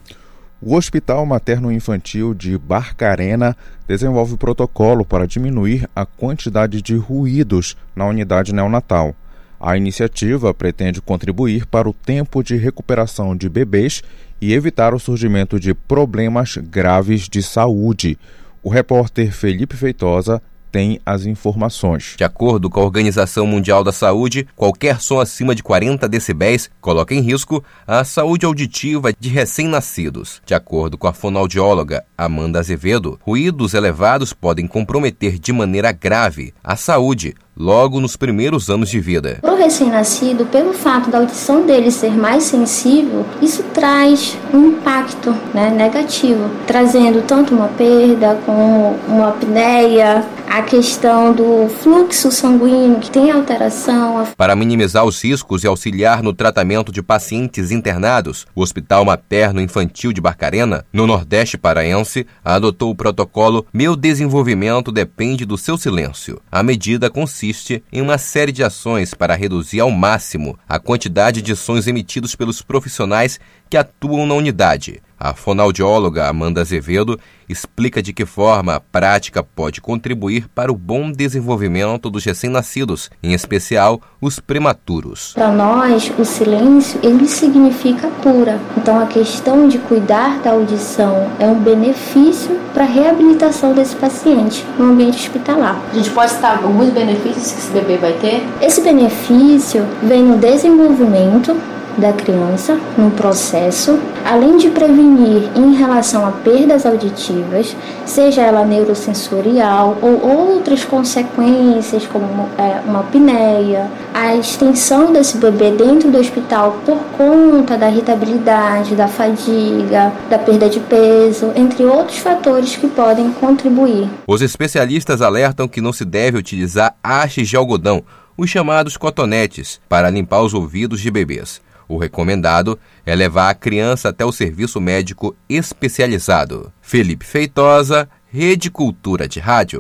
[0.60, 3.56] O Hospital Materno-Infantil de Barcarena
[3.88, 9.16] desenvolve protocolo para diminuir a quantidade de ruídos na unidade neonatal.
[9.60, 14.02] A iniciativa pretende contribuir para o tempo de recuperação de bebês
[14.42, 18.18] e evitar o surgimento de problemas graves de saúde.
[18.64, 20.42] O repórter Felipe Feitosa
[20.78, 22.14] tem as informações.
[22.16, 27.16] De acordo com a Organização Mundial da Saúde, qualquer som acima de 40 decibéis coloca
[27.16, 30.40] em risco a saúde auditiva de recém-nascidos.
[30.46, 36.76] De acordo com a fonoaudióloga Amanda Azevedo, ruídos elevados podem comprometer de maneira grave a
[36.76, 39.40] saúde logo nos primeiros anos de vida.
[39.42, 45.32] Para o recém-nascido, pelo fato da audição dele ser mais sensível, isso traz um impacto
[45.54, 50.24] né, negativo, trazendo tanto uma perda como uma apneia,
[50.58, 54.26] a questão do fluxo sanguíneo que tem alteração.
[54.36, 60.12] Para minimizar os riscos e auxiliar no tratamento de pacientes internados, o Hospital Materno Infantil
[60.12, 66.42] de Barcarena, no Nordeste Paraense, adotou o protocolo Meu Desenvolvimento Depende do Seu Silêncio.
[66.52, 71.56] A medida consiste em uma série de ações para reduzir ao máximo a quantidade de
[71.56, 73.40] sons emitidos pelos profissionais
[73.70, 75.04] que atuam na unidade.
[75.20, 81.12] A fonoaudióloga Amanda Azevedo explica de que forma a prática pode contribuir para o bom
[81.12, 85.34] desenvolvimento dos recém-nascidos, em especial os prematuros.
[85.34, 88.60] Para nós, o silêncio ele significa cura.
[88.78, 94.64] Então, a questão de cuidar da audição é um benefício para a reabilitação desse paciente
[94.78, 95.82] no ambiente hospitalar.
[95.92, 98.46] A gente pode citar alguns benefícios que esse bebê vai ter?
[98.62, 101.56] Esse benefício vem no desenvolvimento
[101.98, 109.98] da criança no processo, além de prevenir em relação a perdas auditivas, seja ela neurosensorial
[110.02, 116.98] ou outras consequências, como é, uma apneia, a extensão desse bebê dentro do hospital por
[117.18, 124.08] conta da irritabilidade, da fadiga, da perda de peso, entre outros fatores que podem contribuir.
[124.28, 128.04] Os especialistas alertam que não se deve utilizar hastes de algodão,
[128.38, 131.60] os chamados cotonetes, para limpar os ouvidos de bebês.
[131.88, 136.72] O recomendado é levar a criança até o serviço médico especializado.
[136.82, 139.80] Felipe Feitosa, Rede Cultura de Rádio.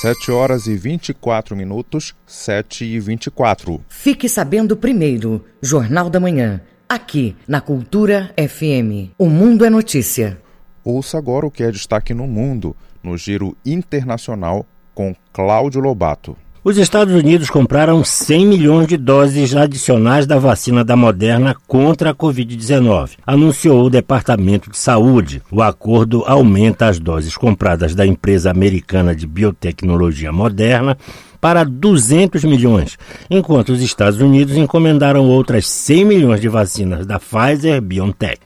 [0.00, 3.80] 7 horas e 24 minutos, 7 e 24.
[3.88, 9.14] Fique sabendo primeiro, Jornal da Manhã, aqui na Cultura FM.
[9.16, 10.38] O Mundo é Notícia.
[10.84, 16.36] Ouça agora o que é destaque no mundo, no Giro Internacional, com Cláudio Lobato.
[16.68, 22.14] Os Estados Unidos compraram 100 milhões de doses adicionais da vacina da Moderna contra a
[22.14, 25.40] Covid-19, anunciou o Departamento de Saúde.
[25.48, 30.98] O acordo aumenta as doses compradas da empresa americana de biotecnologia Moderna
[31.40, 32.98] para 200 milhões,
[33.30, 38.40] enquanto os Estados Unidos encomendaram outras 100 milhões de vacinas da Pfizer BioNTech.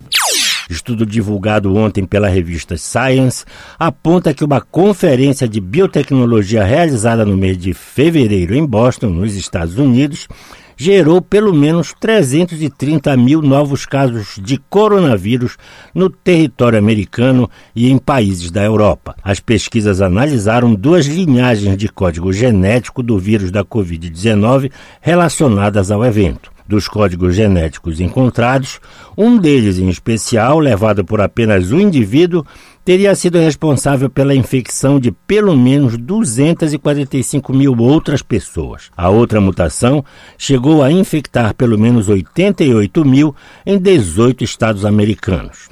[0.70, 3.44] Estudo divulgado ontem pela revista Science
[3.76, 9.78] aponta que uma conferência de biotecnologia realizada no mês de fevereiro em Boston, nos Estados
[9.78, 10.28] Unidos,
[10.76, 15.56] gerou pelo menos 330 mil novos casos de coronavírus
[15.92, 19.16] no território americano e em países da Europa.
[19.24, 26.50] As pesquisas analisaram duas linhagens de código genético do vírus da Covid-19 relacionadas ao evento
[26.70, 28.80] dos códigos genéticos encontrados,
[29.18, 32.46] um deles em especial, levado por apenas um indivíduo,
[32.84, 38.90] teria sido responsável pela infecção de pelo menos 245 mil outras pessoas.
[38.96, 40.04] A outra mutação
[40.38, 43.34] chegou a infectar pelo menos 88 mil
[43.66, 45.68] em 18 estados americanos.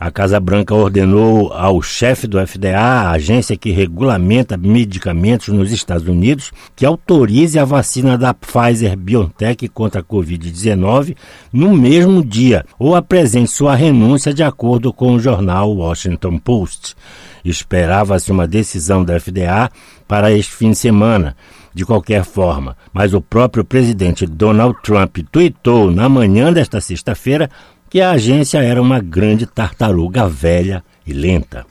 [0.00, 6.06] A Casa Branca ordenou ao chefe do FDA, a agência que regulamenta medicamentos nos Estados
[6.06, 11.16] Unidos, que autorize a vacina da Pfizer BioNTech contra a Covid-19
[11.52, 16.94] no mesmo dia ou apresente sua renúncia de acordo com o jornal Washington Post.
[17.44, 19.68] Esperava-se uma decisão da FDA
[20.06, 21.34] para este fim de semana.
[21.74, 27.48] De qualquer forma, mas o próprio presidente Donald Trump tuitou na manhã desta sexta-feira
[27.88, 31.66] que a agência era uma grande tartaruga velha e lenta.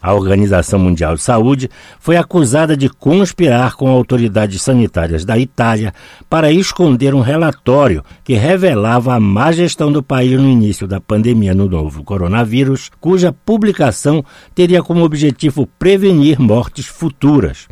[0.00, 1.68] A Organização Mundial de Saúde
[1.98, 5.92] foi acusada de conspirar com autoridades sanitárias da Itália
[6.30, 11.54] para esconder um relatório que revelava a má gestão do país no início da pandemia
[11.54, 17.66] no novo coronavírus, cuja publicação teria como objetivo prevenir mortes futuras.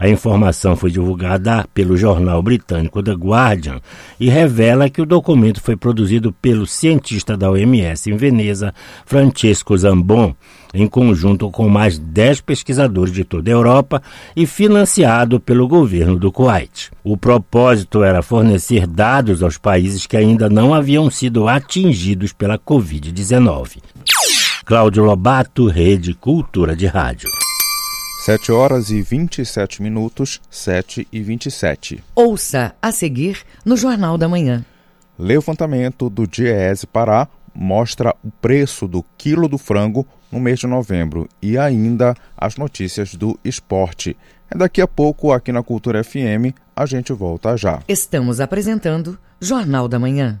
[0.00, 3.82] A informação foi divulgada pelo jornal britânico The Guardian
[4.18, 8.72] e revela que o documento foi produzido pelo cientista da OMS em Veneza,
[9.04, 10.34] Francesco Zambon,
[10.72, 14.02] em conjunto com mais 10 pesquisadores de toda a Europa
[14.34, 16.90] e financiado pelo governo do Kuwait.
[17.04, 23.82] O propósito era fornecer dados aos países que ainda não haviam sido atingidos pela Covid-19.
[24.64, 27.28] Cláudio Lobato, Rede Cultura de Rádio.
[28.30, 32.04] 7 horas e 27 minutos, 7 e 27.
[32.14, 34.64] Ouça a seguir no Jornal da Manhã.
[35.18, 41.28] Levantamento do DIEESE Pará mostra o preço do quilo do frango no mês de novembro
[41.42, 44.16] e ainda as notícias do esporte.
[44.48, 47.80] É daqui a pouco, aqui na Cultura FM, a gente volta já.
[47.88, 50.40] Estamos apresentando Jornal da Manhã.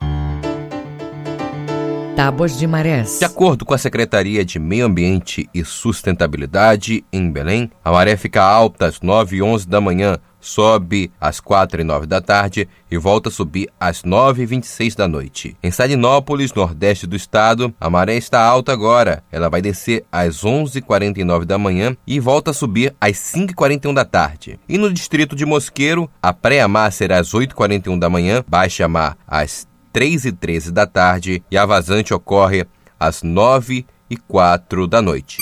[2.15, 3.19] Tábuas de Marés.
[3.19, 8.43] De acordo com a Secretaria de Meio Ambiente e Sustentabilidade em Belém, a maré fica
[8.43, 12.97] alta às 9 e 11 da manhã, sobe às 4 e 9 da tarde e
[12.97, 15.55] volta a subir às 9 e 26 da noite.
[15.63, 19.23] Em Salinópolis, nordeste do estado, a maré está alta agora.
[19.31, 23.51] Ela vai descer às 11 e 49 da manhã e volta a subir às 5
[23.51, 24.59] e 41 da tarde.
[24.67, 28.85] E no distrito de Mosqueiro, a pré-mar será às 8 e 41 da manhã, baixa
[28.87, 32.65] mar às 3 e 13 da tarde e a vazante ocorre
[32.99, 35.37] às 9 e 4 da noite.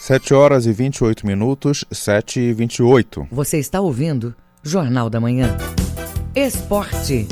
[0.00, 3.28] 7 horas e 28 minutos, 7 e 28.
[3.30, 5.56] Você está ouvindo Jornal da Manhã.
[6.34, 7.26] Esporte.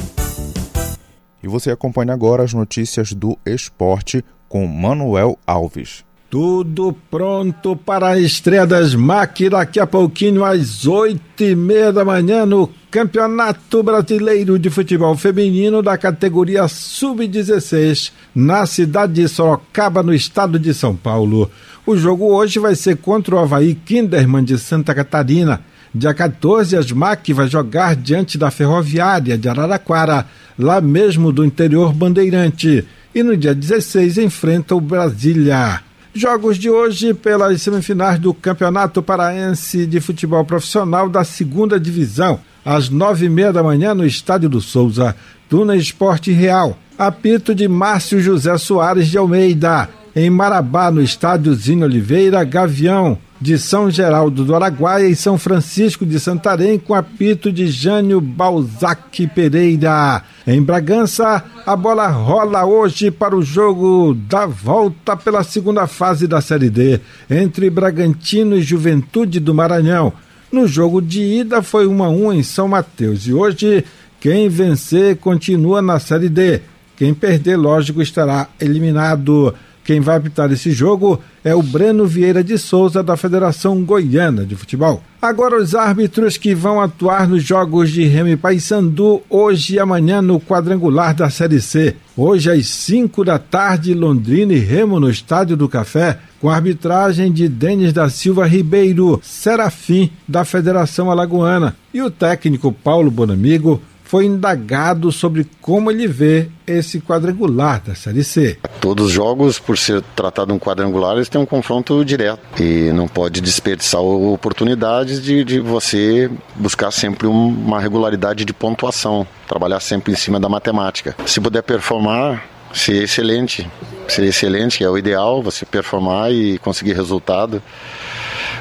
[1.43, 6.05] E você acompanha agora as notícias do esporte com Manuel Alves.
[6.31, 12.05] Tudo pronto para a estreia das MAC daqui a pouquinho às oito e meia da
[12.05, 20.15] manhã no Campeonato Brasileiro de Futebol Feminino da categoria Sub-16 na cidade de Sorocaba, no
[20.15, 21.51] estado de São Paulo.
[21.85, 25.61] O jogo hoje vai ser contra o Havaí Kinderman de Santa Catarina.
[25.93, 31.93] Dia 14, as MAC vai jogar diante da Ferroviária de Araraquara, lá mesmo do interior
[31.93, 32.87] bandeirante.
[33.13, 35.90] E no dia 16 enfrenta o Brasília.
[36.21, 42.91] Jogos de hoje pelas semifinais do Campeonato Paraense de Futebol Profissional da Segunda Divisão, às
[42.91, 45.17] nove e meia da manhã no Estádio do Souza,
[45.49, 46.77] Tuna Esporte Real.
[46.99, 49.89] Apito de Márcio José Soares de Almeida.
[50.15, 56.05] Em Marabá, no Estádio Zinho Oliveira, Gavião de São Geraldo do Araguaia e São Francisco
[56.05, 60.23] de Santarém, com apito de Jânio Balzac Pereira.
[60.47, 66.41] Em Bragança, a bola rola hoje para o jogo da volta pela segunda fase da
[66.41, 70.13] Série D, entre Bragantino e Juventude do Maranhão.
[70.53, 73.85] No jogo de ida foi 1 a 1 em São Mateus e hoje
[74.21, 76.61] quem vencer continua na Série D.
[76.97, 79.55] Quem perder, lógico, estará eliminado.
[79.91, 84.55] Quem vai apitar esse jogo é o Breno Vieira de Souza, da Federação Goiana de
[84.55, 85.03] Futebol.
[85.21, 90.41] Agora, os árbitros que vão atuar nos jogos de Remy Paysandu hoje e amanhã no
[90.41, 91.97] quadrangular da Série C.
[92.17, 97.33] Hoje, às 5 da tarde, Londrina e Remo no Estádio do Café, com a arbitragem
[97.33, 104.27] de Denis da Silva Ribeiro, Serafim, da Federação Alagoana, e o técnico Paulo Bonamigo foi
[104.27, 108.59] indagado sobre como ele vê esse quadrangular da Série C.
[108.81, 113.07] Todos os jogos, por ser tratado um quadrangular, eles têm um confronto direto e não
[113.07, 120.17] pode desperdiçar oportunidades de, de você buscar sempre uma regularidade de pontuação, trabalhar sempre em
[120.17, 121.15] cima da matemática.
[121.25, 122.45] Se puder performar,
[122.75, 123.71] seria excelente.
[124.09, 127.63] Seria excelente, é o ideal, você performar e conseguir resultado.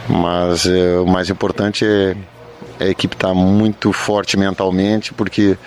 [0.08, 2.16] Mas é, o mais importante é
[2.80, 5.58] a equipe está muito forte mentalmente, porque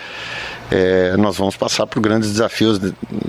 [0.71, 2.79] é, nós vamos passar por grandes desafios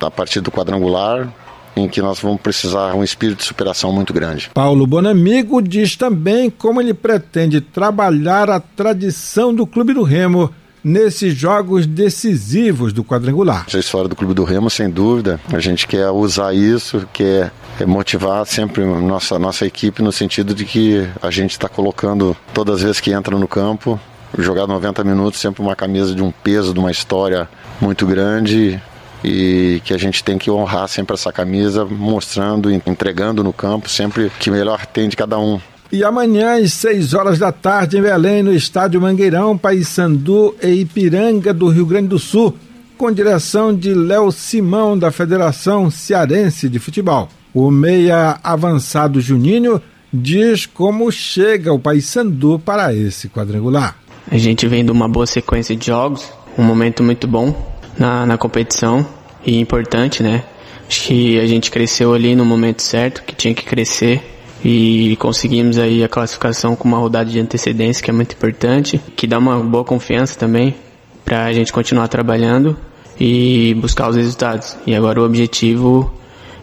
[0.00, 1.28] a partir do quadrangular,
[1.76, 4.50] em que nós vamos precisar um espírito de superação muito grande.
[4.54, 10.54] Paulo Bonamigo diz também como ele pretende trabalhar a tradição do Clube do Remo
[10.84, 13.66] nesses jogos decisivos do quadrangular.
[13.72, 17.50] A história do Clube do Remo, sem dúvida, a gente quer usar isso, quer
[17.86, 22.82] motivar sempre nossa, nossa equipe no sentido de que a gente está colocando todas as
[22.82, 23.98] vezes que entra no campo,
[24.38, 27.48] jogar 90 minutos sempre uma camisa de um peso, de uma história
[27.80, 28.80] muito grande
[29.22, 34.30] e que a gente tem que honrar sempre essa camisa, mostrando, entregando no campo sempre
[34.38, 35.58] que melhor tem de cada um.
[35.94, 41.54] E amanhã, às 6 horas da tarde, em Belém, no estádio Mangueirão, Paysandu e Ipiranga
[41.54, 42.52] do Rio Grande do Sul,
[42.98, 47.28] com direção de Léo Simão, da Federação Cearense de Futebol.
[47.54, 49.80] O meia avançado Juninho
[50.12, 53.96] diz como chega o Paysandu para esse quadrangular.
[54.28, 56.28] A gente vem de uma boa sequência de jogos,
[56.58, 57.54] um momento muito bom
[57.96, 59.06] na, na competição
[59.46, 60.42] e importante, né?
[60.88, 64.33] Acho que a gente cresceu ali no momento certo, que tinha que crescer
[64.64, 69.26] e conseguimos aí a classificação com uma rodada de antecedência que é muito importante, que
[69.26, 70.74] dá uma boa confiança também
[71.22, 72.76] para a gente continuar trabalhando
[73.20, 74.76] e buscar os resultados.
[74.86, 76.12] E agora o objetivo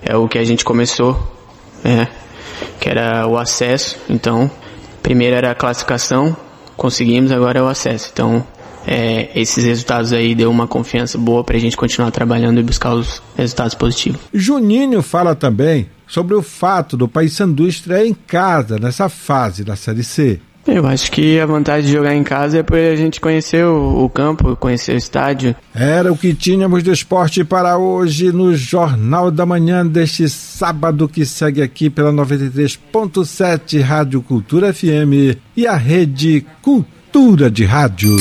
[0.01, 1.15] é o que a gente começou,
[1.85, 2.07] é,
[2.79, 3.97] que era o acesso.
[4.09, 4.49] Então,
[5.03, 6.35] primeiro era a classificação,
[6.75, 8.09] conseguimos, agora é o acesso.
[8.11, 8.43] Então,
[8.87, 12.95] é, esses resultados aí deu uma confiança boa para a gente continuar trabalhando e buscar
[12.95, 14.21] os resultados positivos.
[14.33, 20.03] Juninho fala também sobre o fato do Paysandu estrear em casa nessa fase da Série
[20.03, 20.41] C.
[20.67, 24.03] Eu acho que a vantagem de jogar em casa é por a gente conhecer o,
[24.03, 25.55] o, campo, conhecer o estádio.
[25.73, 31.25] Era o que tínhamos do esporte para hoje no Jornal da Manhã deste sábado que
[31.25, 38.15] segue aqui pela 93.7 Rádio Cultura FM e a Rede Cultura de Rádio.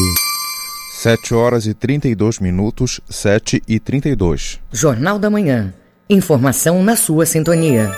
[0.95, 4.61] 7 horas e 32 minutos, 7 e 32.
[4.73, 5.75] Jornal da Manhã.
[6.13, 7.89] Informação na sua sintonia.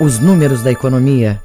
[0.00, 1.38] Os números da economia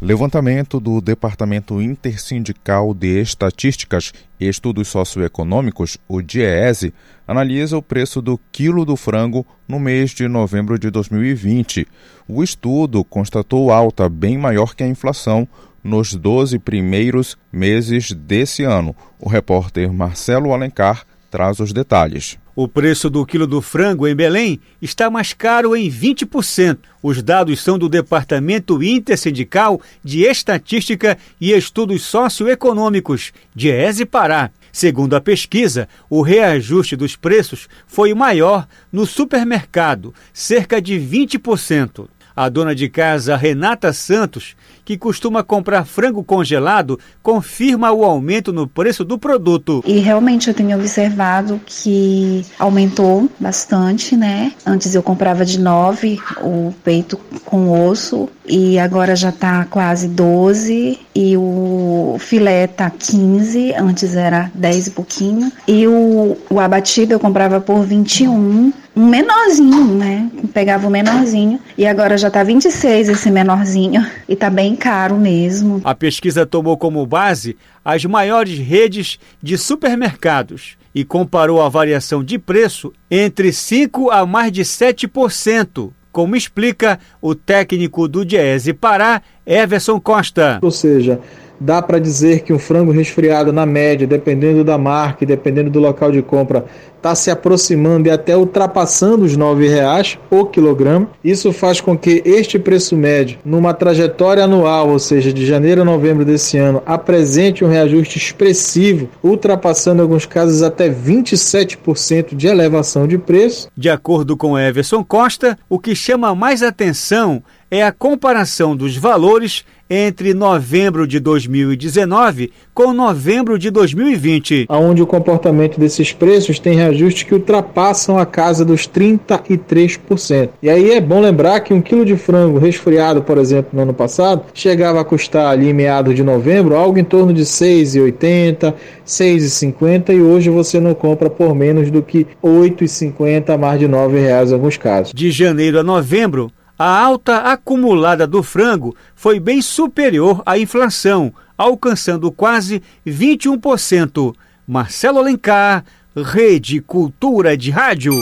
[0.00, 6.94] Levantamento do Departamento Intersindical de Estatísticas e Estudos Socioeconômicos, o DIEESE,
[7.28, 11.86] analisa o preço do quilo do frango no mês de novembro de 2020.
[12.26, 15.46] O estudo constatou alta bem maior que a inflação
[15.82, 18.96] nos 12 primeiros meses desse ano.
[19.20, 22.42] O repórter Marcelo Alencar traz os detalhes.
[22.56, 26.78] O preço do quilo do frango em Belém está mais caro em 20%.
[27.02, 34.52] Os dados são do Departamento Intersindical de Estatística e Estudos Socioeconômicos, de ESE Pará.
[34.70, 42.08] Segundo a pesquisa, o reajuste dos preços foi maior no supermercado, cerca de 20%.
[42.36, 48.66] A dona de casa Renata Santos, que costuma comprar frango congelado, confirma o aumento no
[48.66, 49.82] preço do produto.
[49.86, 54.52] E realmente eu tenho observado que aumentou bastante, né?
[54.66, 60.98] Antes eu comprava de 9 o peito com osso e agora já tá quase 12
[61.14, 65.52] e o filé tá 15, antes era 10 e pouquinho.
[65.66, 70.30] E o, o abatido eu comprava por 21 um menorzinho, né?
[70.52, 75.80] Pegava o menorzinho e agora já tá 26 esse menorzinho e tá bem caro mesmo.
[75.84, 82.38] A pesquisa tomou como base as maiores redes de supermercados e comparou a variação de
[82.38, 89.98] preço entre 5 a mais de 7%, como explica o técnico do Diese Pará, Everson
[90.00, 90.60] Costa.
[90.62, 91.20] Ou seja,
[91.60, 95.80] dá para dizer que um frango resfriado, na média, dependendo da marca e dependendo do
[95.80, 96.64] local de compra,
[96.96, 101.08] está se aproximando e até ultrapassando os R$ reais o quilograma.
[101.22, 105.84] Isso faz com que este preço médio, numa trajetória anual, ou seja, de janeiro a
[105.84, 113.06] novembro desse ano, apresente um reajuste expressivo, ultrapassando em alguns casos até 27% de elevação
[113.06, 113.68] de preço.
[113.76, 117.42] De acordo com Everson Costa, o que chama mais atenção
[117.74, 125.06] é a comparação dos valores entre novembro de 2019 com novembro de 2020, onde o
[125.06, 130.50] comportamento desses preços tem reajustes que ultrapassam a casa dos 33%.
[130.62, 133.92] E aí é bom lembrar que um quilo de frango resfriado, por exemplo, no ano
[133.92, 138.66] passado, chegava a custar ali em meados de novembro algo em torno de R$ 6,80,
[138.66, 143.86] R$ 6,50 e hoje você não compra por menos do que R$ 8,50 mais de
[143.86, 145.12] R$ 9,00 em alguns casos.
[145.12, 152.32] De janeiro a novembro, a alta acumulada do frango foi bem superior à inflação, alcançando
[152.32, 154.34] quase 21%.
[154.66, 155.84] Marcelo Alencar,
[156.16, 158.12] Rede Cultura de Rádio.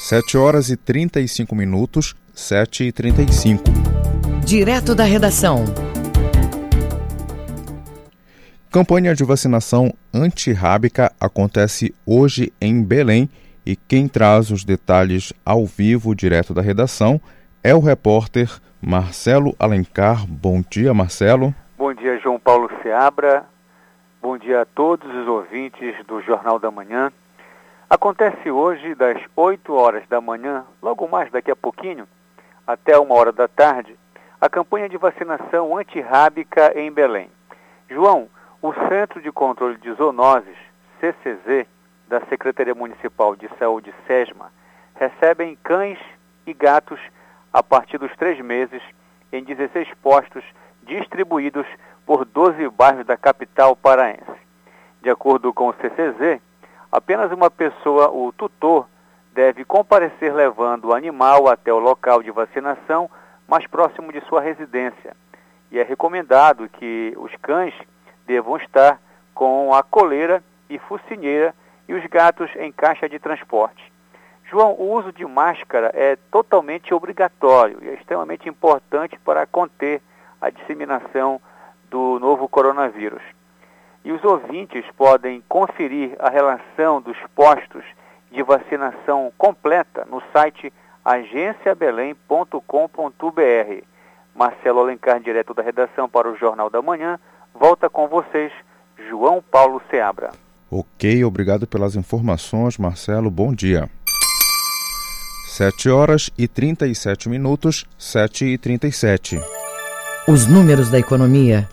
[0.00, 3.62] 7 horas e 35 minutos, 7 e 35.
[4.44, 5.64] Direto da redação.
[8.70, 13.30] Campanha de vacinação antirrábica acontece hoje em Belém
[13.64, 17.20] e quem traz os detalhes ao vivo, direto da redação,
[17.64, 20.26] é o repórter Marcelo Alencar.
[20.28, 21.54] Bom dia, Marcelo.
[21.78, 23.46] Bom dia, João Paulo Seabra.
[24.20, 27.10] Bom dia a todos os ouvintes do Jornal da Manhã.
[27.88, 32.06] Acontece hoje, das 8 horas da manhã, logo mais daqui a pouquinho,
[32.66, 33.96] até uma hora da tarde,
[34.38, 37.30] a campanha de vacinação antirrábica em Belém.
[37.88, 38.28] João,
[38.60, 40.56] o Centro de Controle de Zoonoses,
[41.00, 41.66] CCZ,
[42.08, 44.52] da Secretaria Municipal de Saúde, SESMA,
[44.96, 45.98] recebem cães
[46.46, 47.00] e gatos
[47.54, 48.82] a partir dos três meses
[49.32, 50.42] em 16 postos
[50.82, 51.64] distribuídos
[52.04, 54.42] por 12 bairros da capital paraense.
[55.00, 56.40] De acordo com o CCZ,
[56.90, 58.88] apenas uma pessoa, o tutor,
[59.32, 63.08] deve comparecer levando o animal até o local de vacinação
[63.46, 65.16] mais próximo de sua residência.
[65.70, 67.74] E é recomendado que os cães
[68.26, 69.00] devam estar
[69.32, 71.54] com a coleira e focinheira
[71.88, 73.93] e os gatos em caixa de transporte.
[74.54, 80.00] João, o uso de máscara é totalmente obrigatório e é extremamente importante para conter
[80.40, 81.40] a disseminação
[81.90, 83.20] do novo coronavírus.
[84.04, 87.82] E os ouvintes podem conferir a relação dos postos
[88.30, 90.72] de vacinação completa no site
[91.04, 93.82] agenciabelém.com.br.
[94.36, 97.18] Marcelo Alencar, direto da redação para o Jornal da Manhã,
[97.52, 98.52] volta com vocês,
[99.08, 100.30] João Paulo Seabra.
[100.70, 103.32] Ok, obrigado pelas informações, Marcelo.
[103.32, 103.90] Bom dia.
[105.56, 109.40] 7 horas e 37 minutos, 7 e 37.
[110.26, 111.68] Os números da economia.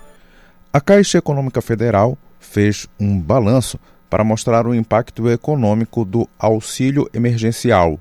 [0.71, 7.99] A Caixa Econômica Federal fez um balanço para mostrar o impacto econômico do auxílio emergencial.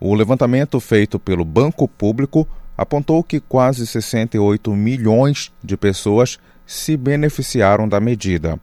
[0.00, 2.44] O levantamento feito pelo Banco Público
[2.76, 8.58] apontou que quase 68 milhões de pessoas se beneficiaram da medida.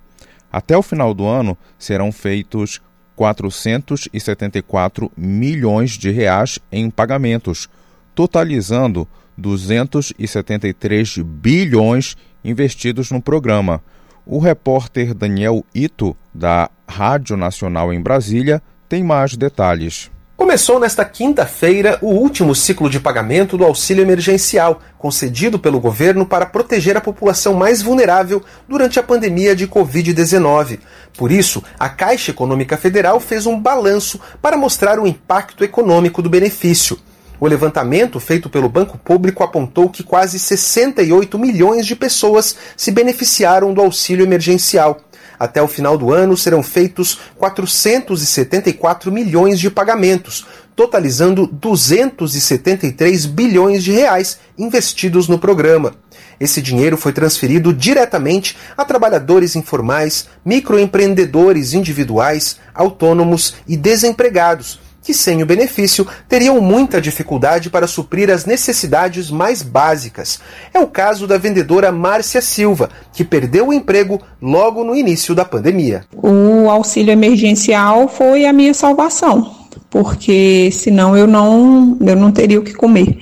[0.51, 2.81] Até o final do ano serão feitos
[3.17, 7.67] 474 milhões de reais em pagamentos,
[8.13, 9.05] totalizando
[9.35, 12.15] 273 bilhões
[12.45, 13.83] investidos no programa.
[14.23, 20.11] O repórter Daniel Ito, da Rádio Nacional em Brasília, tem mais detalhes.
[20.37, 26.45] Começou nesta quinta-feira o último ciclo de pagamento do auxílio emergencial, concedido pelo governo para
[26.45, 30.77] proteger a população mais vulnerável durante a pandemia de Covid-19.
[31.17, 36.29] Por isso, a Caixa Econômica Federal fez um balanço para mostrar o impacto econômico do
[36.29, 36.99] benefício.
[37.39, 43.73] O levantamento feito pelo Banco Público apontou que quase 68 milhões de pessoas se beneficiaram
[43.73, 45.01] do auxílio emergencial.
[45.39, 53.91] Até o final do ano serão feitos 474 milhões de pagamentos, totalizando 273 bilhões de
[53.91, 55.93] reais investidos no programa.
[56.39, 65.41] Esse dinheiro foi transferido diretamente a trabalhadores informais, microempreendedores individuais, autônomos e desempregados, que sem
[65.41, 70.41] o benefício teriam muita dificuldade para suprir as necessidades mais básicas.
[70.73, 75.45] É o caso da vendedora Márcia Silva, que perdeu o emprego logo no início da
[75.45, 76.03] pandemia.
[76.13, 79.49] O auxílio emergencial foi a minha salvação,
[79.89, 83.19] porque senão eu não, eu não teria o que comer.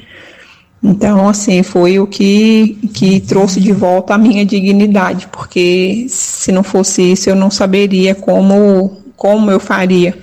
[0.83, 6.63] Então, assim, foi o que, que trouxe de volta a minha dignidade, porque se não
[6.63, 10.17] fosse isso, eu não saberia como, como eu faria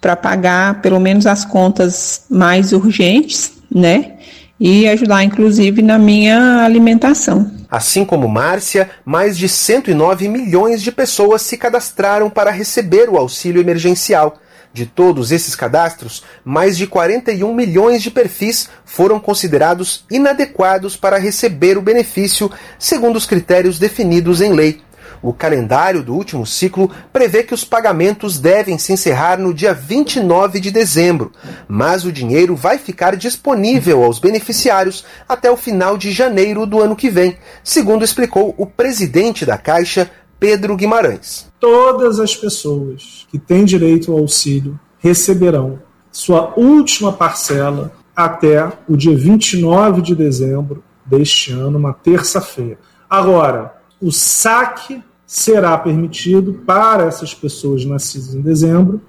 [0.00, 4.12] para pagar pelo menos as contas mais urgentes, né?
[4.58, 7.50] E ajudar, inclusive, na minha alimentação.
[7.70, 13.60] Assim como Márcia, mais de 109 milhões de pessoas se cadastraram para receber o auxílio
[13.60, 14.38] emergencial.
[14.72, 21.78] De todos esses cadastros, mais de 41 milhões de perfis foram considerados inadequados para receber
[21.78, 24.82] o benefício, segundo os critérios definidos em lei.
[25.26, 30.60] O calendário do último ciclo prevê que os pagamentos devem se encerrar no dia 29
[30.60, 31.32] de dezembro,
[31.66, 36.94] mas o dinheiro vai ficar disponível aos beneficiários até o final de janeiro do ano
[36.94, 40.08] que vem, segundo explicou o presidente da Caixa,
[40.38, 41.50] Pedro Guimarães.
[41.58, 45.80] Todas as pessoas que têm direito ao auxílio receberão
[46.12, 52.78] sua última parcela até o dia 29 de dezembro deste ano, uma terça-feira.
[53.10, 59.00] Agora, o saque será permitido para essas pessoas nascidas em dezembro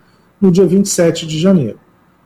[0.42, 1.80] no dia 27 de janeiro.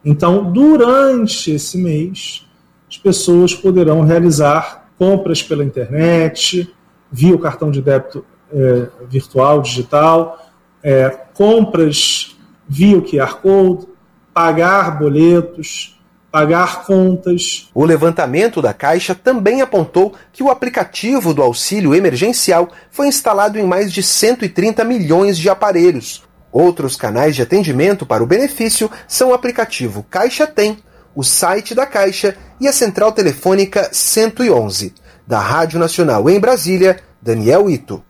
[0.04, 2.48] Então, durante esse mês,
[2.90, 6.74] as pessoas poderão realizar compras pela internet,
[7.12, 10.52] via o cartão de débito é, virtual, digital,
[10.84, 12.36] é, compras
[12.68, 13.88] via o QR Code,
[14.34, 16.01] pagar boletos,
[16.32, 17.70] pagar contas.
[17.74, 23.64] O levantamento da Caixa também apontou que o aplicativo do auxílio emergencial foi instalado em
[23.64, 26.24] mais de 130 milhões de aparelhos.
[26.52, 30.78] Outros canais de atendimento para o benefício são o aplicativo Caixa Tem,
[31.14, 34.94] o site da Caixa e a central telefônica 111.
[35.28, 38.04] Da Rádio Nacional em Brasília, Daniel Ito.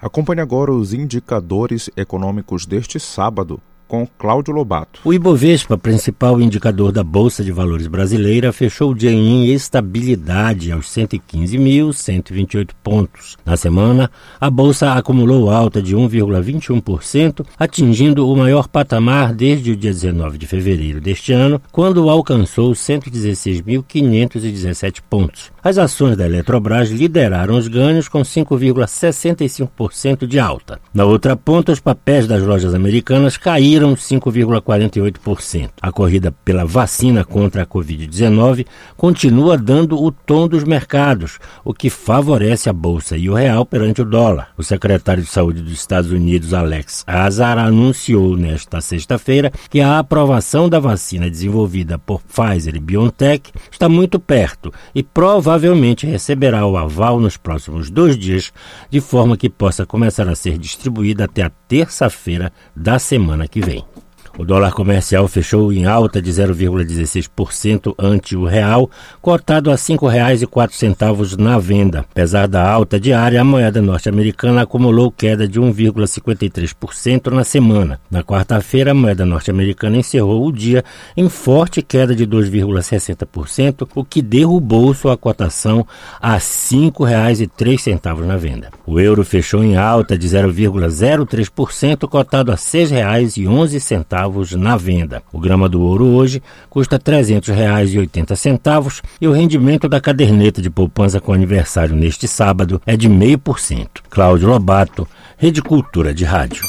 [0.00, 4.98] Acompanhe agora os indicadores econômicos deste sábado com Cláudio Lobato.
[5.04, 10.86] O Ibovespa, principal indicador da Bolsa de Valores brasileira, fechou o dia em estabilidade aos
[10.86, 13.36] 115.128 pontos.
[13.44, 14.10] Na semana,
[14.40, 20.46] a bolsa acumulou alta de 1,21%, atingindo o maior patamar desde o dia 19 de
[20.46, 25.52] fevereiro deste ano, quando alcançou 116.517 pontos.
[25.62, 30.80] As ações da Eletrobras lideraram os ganhos com 5,65% de alta.
[30.94, 35.70] Na outra ponta, os papéis das lojas americanas caíram 5,48%.
[35.80, 38.66] A corrida pela vacina contra a Covid-19
[38.96, 44.02] continua dando o tom dos mercados, o que favorece a bolsa e o real perante
[44.02, 44.48] o dólar.
[44.56, 50.68] O secretário de Saúde dos Estados Unidos, Alex Azar, anunciou nesta sexta-feira que a aprovação
[50.68, 57.20] da vacina desenvolvida por Pfizer e BioNTech está muito perto e provavelmente receberá o aval
[57.20, 58.52] nos próximos dois dias,
[58.90, 64.05] de forma que possa começar a ser distribuída até a terça-feira da semana que vem.
[64.38, 68.90] O dólar comercial fechou em alta de 0,16% ante o real,
[69.22, 72.00] cotado a R$ 5,04 na venda.
[72.00, 77.98] Apesar da alta diária, a moeda norte-americana acumulou queda de 1,53% na semana.
[78.10, 80.84] Na quarta-feira, a moeda norte-americana encerrou o dia
[81.16, 85.86] em forte queda de 2,60%, o que derrubou sua cotação
[86.20, 88.68] a R$ 5,03 na venda.
[88.86, 95.22] O euro fechou em alta de 0,03%, cotado a R$ 6,11 centavos na venda.
[95.32, 101.20] O grama do ouro hoje custa R$ 300,80 e o rendimento da caderneta de poupança
[101.20, 103.88] com aniversário neste sábado é de 0,5%.
[104.10, 105.06] Cláudio Lobato,
[105.36, 106.62] Rede Cultura de Rádio.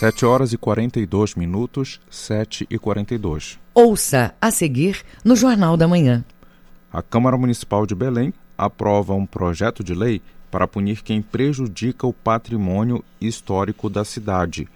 [0.00, 3.58] 7 horas e 42 minutos, 7 e 42.
[3.72, 6.24] Ouça a seguir no Jornal da Manhã.
[6.92, 10.20] A Câmara Municipal de Belém aprova um projeto de lei
[10.50, 14.68] para punir quem prejudica o patrimônio histórico da cidade.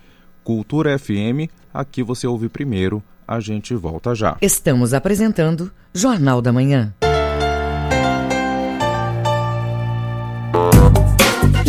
[0.43, 4.37] Cultura FM, aqui você ouve primeiro, a gente volta já.
[4.41, 6.93] Estamos apresentando Jornal da Manhã.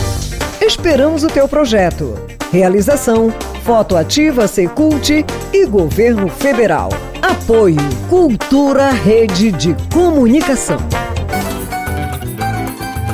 [0.62, 2.18] Esperamos o teu projeto.
[2.50, 3.34] Realização
[3.66, 6.90] Foto Ativa Secult e Governo Federal.
[7.20, 10.78] Apoio Cultura Rede de Comunicação.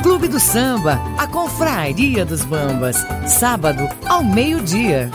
[0.02, 5.10] Clube do Samba, a Confraria dos Bambas, sábado ao meio-dia.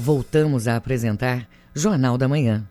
[0.00, 2.64] Voltamos a apresentar Jornal da Manhã.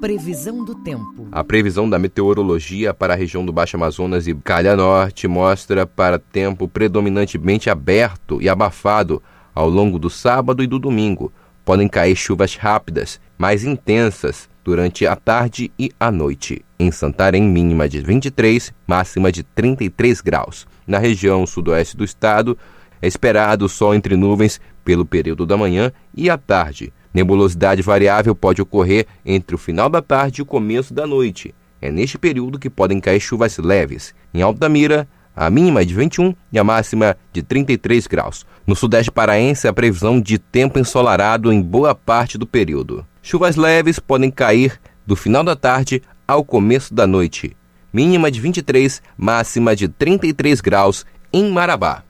[0.00, 1.26] Previsão do tempo.
[1.32, 6.20] A previsão da meteorologia para a região do Baixo Amazonas e Calha Norte mostra para
[6.20, 9.20] tempo predominantemente aberto e abafado
[9.52, 11.32] ao longo do sábado e do domingo.
[11.64, 16.64] Podem cair chuvas rápidas, mais intensas, durante a tarde e a noite.
[16.78, 20.64] Em Santarém, mínima de 23, máxima de 33 graus.
[20.86, 22.56] Na região sudoeste do estado,
[23.02, 28.60] é esperado sol entre nuvens pelo período da manhã e à tarde Nebulosidade variável pode
[28.60, 31.54] ocorrer entre o final da tarde e o começo da noite.
[31.80, 34.14] É neste período que podem cair chuvas leves.
[34.34, 38.44] Em Altamira, a mínima é de 21 e a máxima de 33 graus.
[38.66, 43.06] No sudeste paraense, a previsão de tempo ensolarado em boa parte do período.
[43.22, 47.56] Chuvas leves podem cair do final da tarde ao começo da noite.
[47.92, 52.02] Mínima de 23, máxima de 33 graus em Marabá.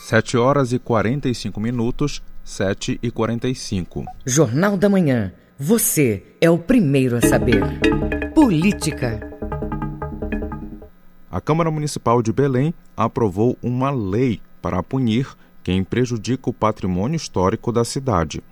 [0.00, 2.20] 7 horas e 45 minutos.
[2.44, 4.04] 7 e 45.
[4.26, 5.32] Jornal da Manhã.
[5.58, 7.62] Você é o primeiro a saber.
[8.34, 9.18] Política.
[11.30, 17.72] A Câmara Municipal de Belém aprovou uma lei para punir quem prejudica o patrimônio histórico
[17.72, 18.42] da cidade.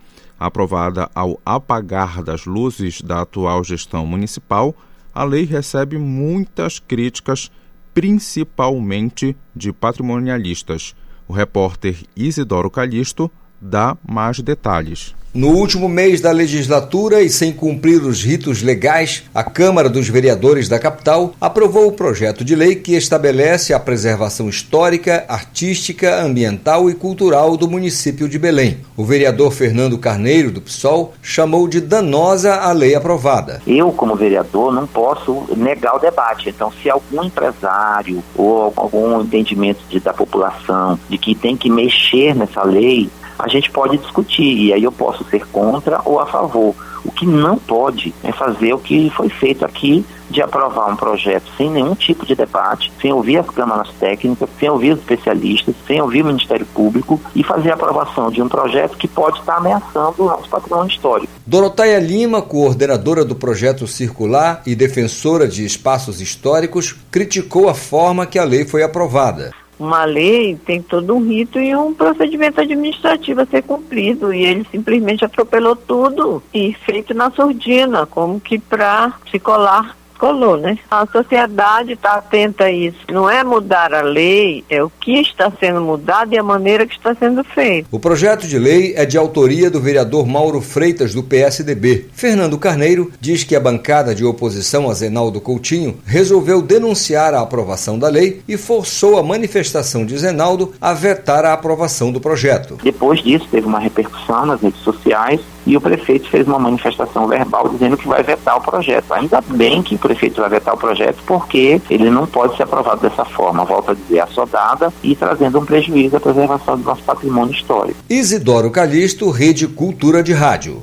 [0.40, 4.74] Aprovada ao apagar das luzes da atual gestão municipal,
[5.14, 7.50] a lei recebe muitas críticas,
[7.92, 10.96] principalmente de patrimonialistas.
[11.28, 13.30] O repórter Isidoro Calixto
[13.62, 15.14] dá mais detalhes.
[15.34, 20.68] No último mês da legislatura e sem cumprir os ritos legais, a Câmara dos Vereadores
[20.68, 26.94] da capital aprovou o projeto de lei que estabelece a preservação histórica, artística, ambiental e
[26.94, 28.80] cultural do município de Belém.
[28.94, 33.62] O vereador Fernando Carneiro, do PSOL, chamou de danosa a lei aprovada.
[33.66, 36.50] Eu, como vereador, não posso negar o debate.
[36.50, 42.34] Então, se algum empresário ou algum entendimento de, da população de que tem que mexer
[42.34, 43.08] nessa lei,
[43.42, 46.76] a gente pode discutir e aí eu posso ser contra ou a favor.
[47.04, 51.50] O que não pode é fazer o que foi feito aqui de aprovar um projeto
[51.56, 56.00] sem nenhum tipo de debate, sem ouvir as câmaras técnicas, sem ouvir os especialistas, sem
[56.00, 60.22] ouvir o Ministério Público e fazer a aprovação de um projeto que pode estar ameaçando
[60.22, 61.32] o nosso patrimônio histórico.
[61.44, 68.38] Doroteia Lima, coordenadora do projeto Circular e defensora de espaços históricos, criticou a forma que
[68.38, 69.50] a lei foi aprovada
[69.82, 74.32] uma lei tem todo um rito e um procedimento administrativo a ser cumprido.
[74.32, 80.56] E ele simplesmente atropelou tudo e feito na surdina, como que para se colar colou,
[80.56, 80.78] né?
[80.88, 82.96] A sociedade está atenta a isso.
[83.10, 86.94] Não é mudar a lei, é o que está sendo mudado e a maneira que
[86.94, 87.88] está sendo feito.
[87.90, 92.06] O projeto de lei é de autoria do vereador Mauro Freitas, do PSDB.
[92.12, 97.98] Fernando Carneiro diz que a bancada de oposição a Zenaldo Coutinho resolveu denunciar a aprovação
[97.98, 102.78] da lei e forçou a manifestação de Zenaldo a vetar a aprovação do projeto.
[102.80, 107.68] Depois disso, teve uma repercussão nas redes sociais e o prefeito fez uma manifestação verbal
[107.68, 109.12] dizendo que vai vetar o projeto.
[109.12, 113.00] Ainda bem que o prefeito vai vetar o projeto, porque ele não pode ser aprovado
[113.00, 117.54] dessa forma, volta a dizer, assodada e trazendo um prejuízo à preservação do nosso patrimônio
[117.54, 117.98] histórico.
[118.08, 120.82] Isidoro Calixto, Rede Cultura de Rádio.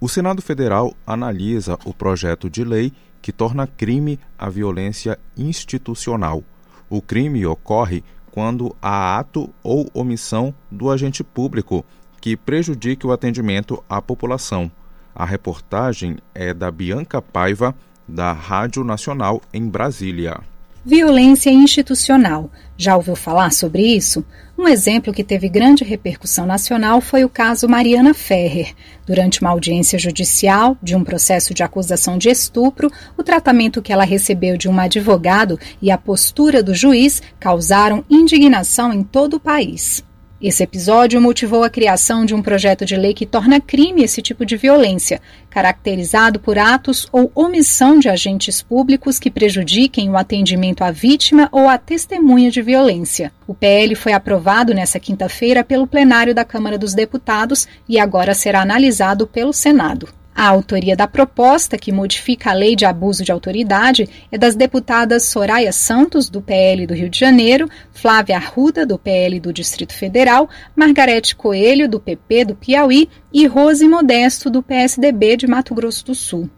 [0.00, 6.42] O Senado Federal analisa o projeto de lei que torna crime a violência institucional.
[6.90, 11.84] O crime ocorre quando há ato ou omissão do agente público
[12.24, 14.72] que prejudique o atendimento à população.
[15.14, 17.74] A reportagem é da Bianca Paiva,
[18.08, 20.40] da Rádio Nacional em Brasília.
[20.82, 22.50] Violência institucional.
[22.78, 24.24] Já ouviu falar sobre isso?
[24.56, 28.74] Um exemplo que teve grande repercussão nacional foi o caso Mariana Ferrer.
[29.06, 34.04] Durante uma audiência judicial de um processo de acusação de estupro, o tratamento que ela
[34.04, 40.02] recebeu de um advogado e a postura do juiz causaram indignação em todo o país.
[40.46, 44.44] Esse episódio motivou a criação de um projeto de lei que torna crime esse tipo
[44.44, 45.18] de violência,
[45.48, 51.66] caracterizado por atos ou omissão de agentes públicos que prejudiquem o atendimento à vítima ou
[51.66, 53.32] à testemunha de violência.
[53.46, 58.60] O PL foi aprovado nesta quinta-feira pelo plenário da Câmara dos Deputados e agora será
[58.60, 60.10] analisado pelo Senado.
[60.36, 65.22] A autoria da proposta, que modifica a lei de abuso de autoridade, é das deputadas
[65.22, 70.48] Soraya Santos, do PL do Rio de Janeiro, Flávia Arruda, do PL do Distrito Federal,
[70.74, 76.14] Margarete Coelho, do PP do Piauí e Rose Modesto, do PSDB de Mato Grosso do
[76.16, 76.50] Sul.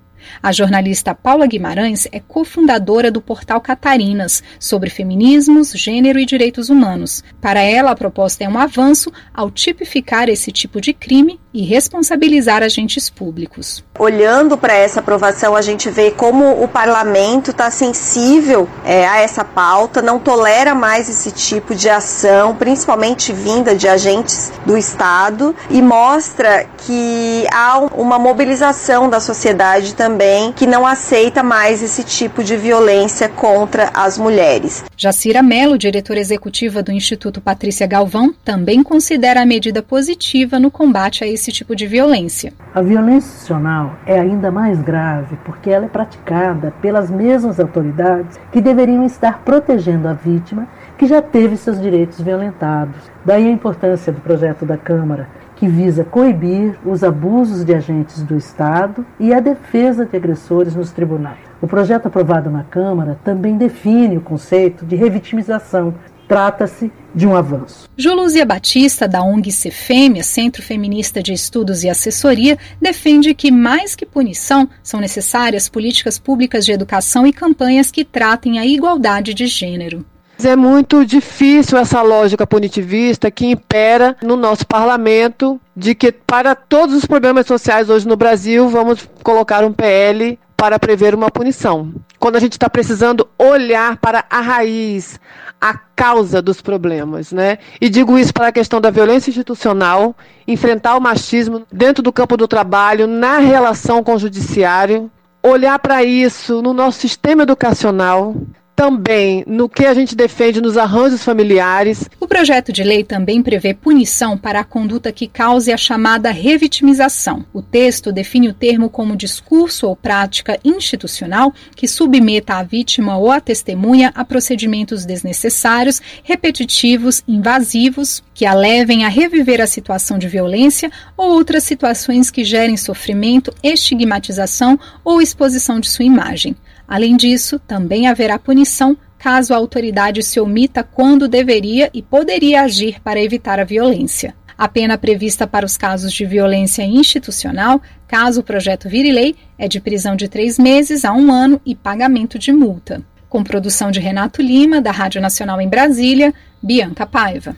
[0.43, 7.23] A jornalista Paula Guimarães é cofundadora do portal Catarinas, sobre feminismos, gênero e direitos humanos.
[7.41, 12.63] Para ela, a proposta é um avanço ao tipificar esse tipo de crime e responsabilizar
[12.63, 13.83] agentes públicos.
[13.99, 19.43] Olhando para essa aprovação, a gente vê como o parlamento está sensível é, a essa
[19.43, 25.81] pauta, não tolera mais esse tipo de ação, principalmente vinda de agentes do Estado, e
[25.81, 30.16] mostra que há uma mobilização da sociedade também
[30.55, 34.85] que não aceita mais esse tipo de violência contra as mulheres.
[34.95, 41.25] Jacira Mello, diretora executiva do Instituto Patrícia Galvão, também considera a medida positiva no combate
[41.25, 42.53] a esse esse tipo de violência.
[42.75, 48.61] A violência institucional é ainda mais grave porque ela é praticada pelas mesmas autoridades que
[48.61, 50.67] deveriam estar protegendo a vítima
[50.99, 52.97] que já teve seus direitos violentados.
[53.25, 58.37] Daí a importância do projeto da Câmara, que visa coibir os abusos de agentes do
[58.37, 61.39] Estado e a defesa de agressores nos tribunais.
[61.61, 65.95] O projeto aprovado na Câmara também define o conceito de revitimização,
[66.29, 67.89] trata-se de um avanço.
[67.97, 74.05] Juluzia Batista, da ONG Cefêmea, Centro Feminista de Estudos e Assessoria, defende que, mais que
[74.05, 80.05] punição, são necessárias políticas públicas de educação e campanhas que tratem a igualdade de gênero.
[80.43, 86.95] É muito difícil essa lógica punitivista que impera no nosso parlamento de que para todos
[86.95, 91.93] os problemas sociais hoje no Brasil vamos colocar um PL para prever uma punição.
[92.19, 95.19] Quando a gente está precisando olhar para a raiz,
[95.61, 97.59] a causa dos problemas, né?
[97.81, 100.15] E digo isso para a questão da violência institucional,
[100.47, 105.11] enfrentar o machismo dentro do campo do trabalho, na relação com o judiciário,
[105.43, 108.35] olhar para isso no nosso sistema educacional,
[108.77, 112.05] também no que a gente defende nos arranjos familiares.
[112.21, 117.43] O projeto de lei também prevê punição para a conduta que cause a chamada revitimização.
[117.55, 123.31] O texto define o termo como discurso ou prática institucional que submeta a vítima ou
[123.31, 130.29] a testemunha a procedimentos desnecessários, repetitivos, invasivos, que a levem a reviver a situação de
[130.29, 136.55] violência ou outras situações que gerem sofrimento, estigmatização ou exposição de sua imagem.
[136.89, 143.01] Além disso, também haverá punição caso a autoridade se omita quando deveria e poderia agir
[143.01, 144.35] para evitar a violência.
[144.59, 149.69] A pena prevista para os casos de violência institucional, caso o projeto vire lei, é
[149.69, 153.03] de prisão de três meses a um ano e pagamento de multa.
[153.29, 156.33] Com produção de Renato Lima, da Rádio Nacional em Brasília,
[156.63, 157.55] Bianca Paiva.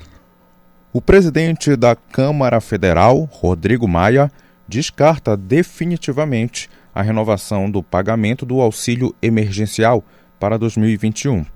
[0.92, 4.32] O presidente da Câmara Federal, Rodrigo Maia,
[4.66, 6.68] descarta definitivamente
[6.98, 10.02] a renovação do pagamento do auxílio emergencial
[10.40, 11.46] para 2021.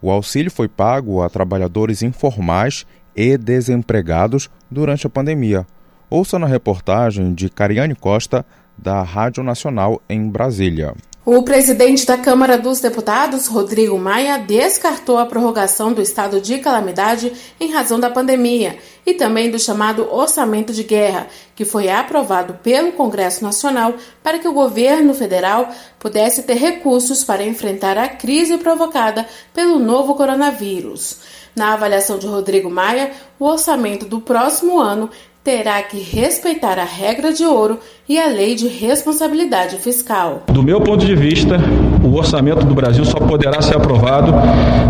[0.00, 5.66] O auxílio foi pago a trabalhadores informais e desempregados durante a pandemia.
[6.08, 8.42] Ouça na reportagem de Cariane Costa,
[8.78, 10.94] da Rádio Nacional em Brasília.
[11.28, 17.32] O presidente da Câmara dos Deputados, Rodrigo Maia, descartou a prorrogação do estado de calamidade
[17.58, 22.92] em razão da pandemia e também do chamado orçamento de guerra, que foi aprovado pelo
[22.92, 25.68] Congresso Nacional para que o governo federal
[25.98, 31.18] pudesse ter recursos para enfrentar a crise provocada pelo novo coronavírus.
[31.56, 35.10] Na avaliação de Rodrigo Maia, o orçamento do próximo ano
[35.46, 37.78] terá que respeitar a regra de ouro
[38.08, 40.42] e a lei de responsabilidade fiscal.
[40.48, 41.56] Do meu ponto de vista,
[42.04, 44.32] o orçamento do Brasil só poderá ser aprovado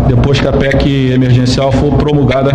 [0.07, 2.49] depois que a PEC emergencial for promulgada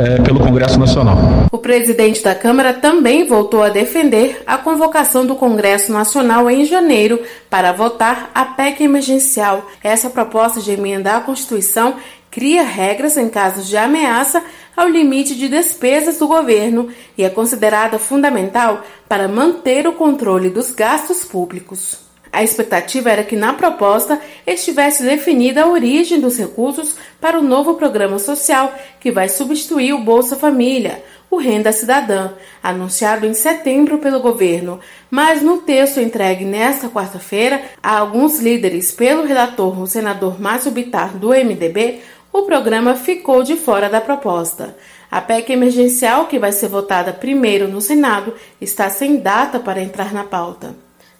[0.00, 1.16] é, pelo Congresso Nacional.
[1.52, 7.20] O presidente da Câmara também voltou a defender a convocação do Congresso Nacional em janeiro
[7.48, 9.64] para votar a PEC emergencial.
[9.80, 11.94] Essa proposta de emenda à Constituição
[12.34, 14.42] cria regras em casos de ameaça
[14.76, 20.72] ao limite de despesas do governo e é considerada fundamental para manter o controle dos
[20.72, 22.02] gastos públicos.
[22.32, 27.74] A expectativa era que na proposta estivesse definida a origem dos recursos para o novo
[27.74, 34.18] programa social que vai substituir o Bolsa Família, o Renda Cidadã, anunciado em setembro pelo
[34.18, 34.80] governo.
[35.08, 41.16] Mas no texto entregue nesta quarta-feira a alguns líderes pelo relator, o senador Márcio Bitar,
[41.16, 42.00] do MDB,
[42.34, 44.76] o programa ficou de fora da proposta.
[45.08, 50.12] A PEC emergencial, que vai ser votada primeiro no Senado, está sem data para entrar
[50.12, 50.74] na pauta.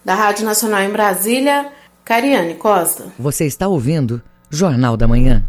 [0.04, 1.70] Da Rádio Nacional em Brasília,
[2.04, 3.12] Cariane Costa.
[3.16, 5.44] Você está ouvindo Jornal da Manhã.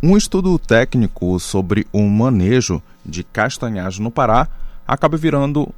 [0.00, 4.46] Um estudo técnico sobre o manejo de castanhagem no Pará
[4.86, 5.68] acaba virando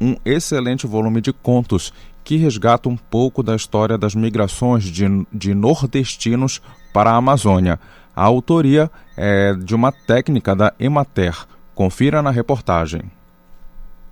[0.00, 1.92] um excelente volume de contos
[2.24, 6.62] que resgata um pouco da história das migrações de, de nordestinos
[6.94, 7.78] para a Amazônia.
[8.18, 11.36] A autoria é de uma técnica da Emater.
[11.72, 13.02] Confira na reportagem.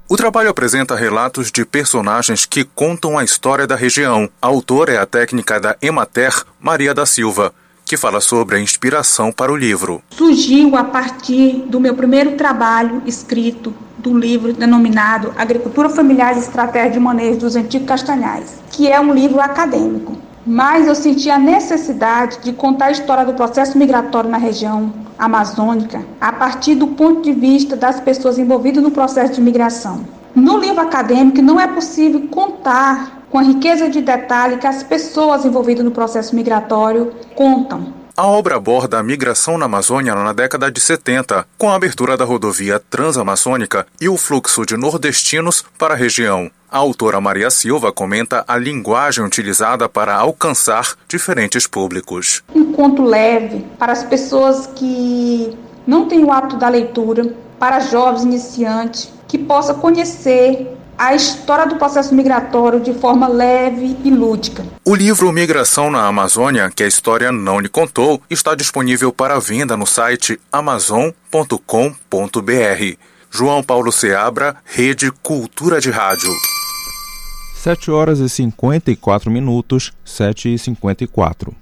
[0.09, 4.31] O trabalho apresenta relatos de personagens que contam a história da região.
[4.41, 7.53] A autora é a técnica da Emater, Maria da Silva,
[7.85, 10.01] que fala sobre a inspiração para o livro.
[10.11, 16.93] Surgiu a partir do meu primeiro trabalho escrito do livro denominado Agricultura Familiar e Estratégia
[16.93, 20.17] de Manejo dos Antigos Castanhais, que é um livro acadêmico.
[20.47, 26.07] Mas eu senti a necessidade de contar a história do processo migratório na região amazônica
[26.21, 30.05] a partir do ponto de vista das pessoas envolvidas no processo de migração.
[30.35, 35.45] No livro acadêmico não é possível contar com a riqueza de detalhe que as pessoas
[35.45, 37.96] envolvidas no processo migratório contam.
[38.17, 42.25] A obra aborda a migração na Amazônia na década de 70, com a abertura da
[42.25, 46.51] rodovia transamazônica e o fluxo de nordestinos para a região.
[46.73, 52.43] A autora Maria Silva comenta a linguagem utilizada para alcançar diferentes públicos.
[52.55, 55.55] Um conto leve para as pessoas que
[55.87, 61.77] não têm o hábito da leitura, para jovens iniciantes, que possa conhecer a história do
[61.77, 64.65] processo migratório de forma leve e lúdica.
[64.85, 69.77] O livro Migração na Amazônia, que a história não lhe contou, está disponível para venda
[69.77, 71.57] no site amazon.com.br.
[73.31, 76.31] João Paulo Seabra, Rede Cultura de Rádio.
[77.63, 81.55] 7 horas e 54 minutos, 7 e 54.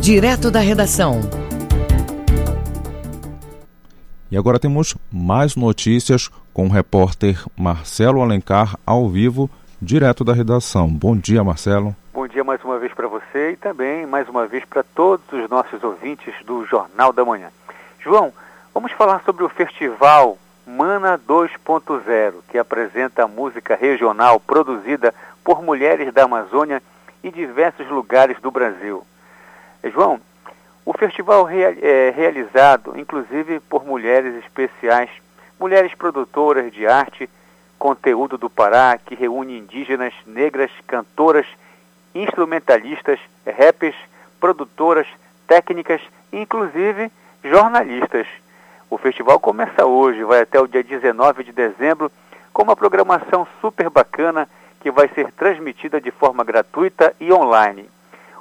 [0.00, 1.47] Direto da redação.
[4.30, 9.48] E agora temos mais notícias com o repórter Marcelo Alencar ao vivo,
[9.80, 10.86] direto da redação.
[10.86, 11.96] Bom dia, Marcelo.
[12.12, 15.48] Bom dia mais uma vez para você e também mais uma vez para todos os
[15.48, 17.48] nossos ouvintes do Jornal da Manhã.
[18.00, 18.30] João,
[18.74, 26.24] vamos falar sobre o festival Mana 2.0, que apresenta música regional produzida por mulheres da
[26.24, 26.82] Amazônia
[27.24, 29.02] e diversos lugares do Brasil.
[29.84, 30.20] João,
[30.88, 35.10] o festival é realizado inclusive por mulheres especiais
[35.58, 37.28] Mulheres produtoras de arte,
[37.80, 41.46] conteúdo do Pará, que reúne indígenas, negras, cantoras,
[42.14, 43.96] instrumentalistas, rappers,
[44.38, 45.08] produtoras,
[45.48, 46.00] técnicas
[46.32, 47.10] e inclusive
[47.42, 48.28] jornalistas.
[48.88, 52.10] O festival começa hoje, vai até o dia 19 de dezembro,
[52.52, 54.48] com uma programação super bacana
[54.80, 57.90] que vai ser transmitida de forma gratuita e online.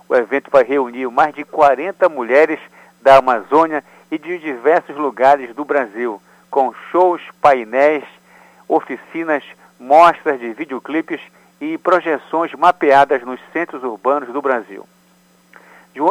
[0.10, 2.60] O evento vai reunir mais de 40 mulheres
[3.02, 8.04] da Amazônia e de diversos lugares do Brasil com shows, painéis,
[8.68, 9.44] oficinas,
[9.80, 11.22] mostras de videoclipes
[11.60, 14.88] e projeções mapeadas nos centros urbanos do Brasil.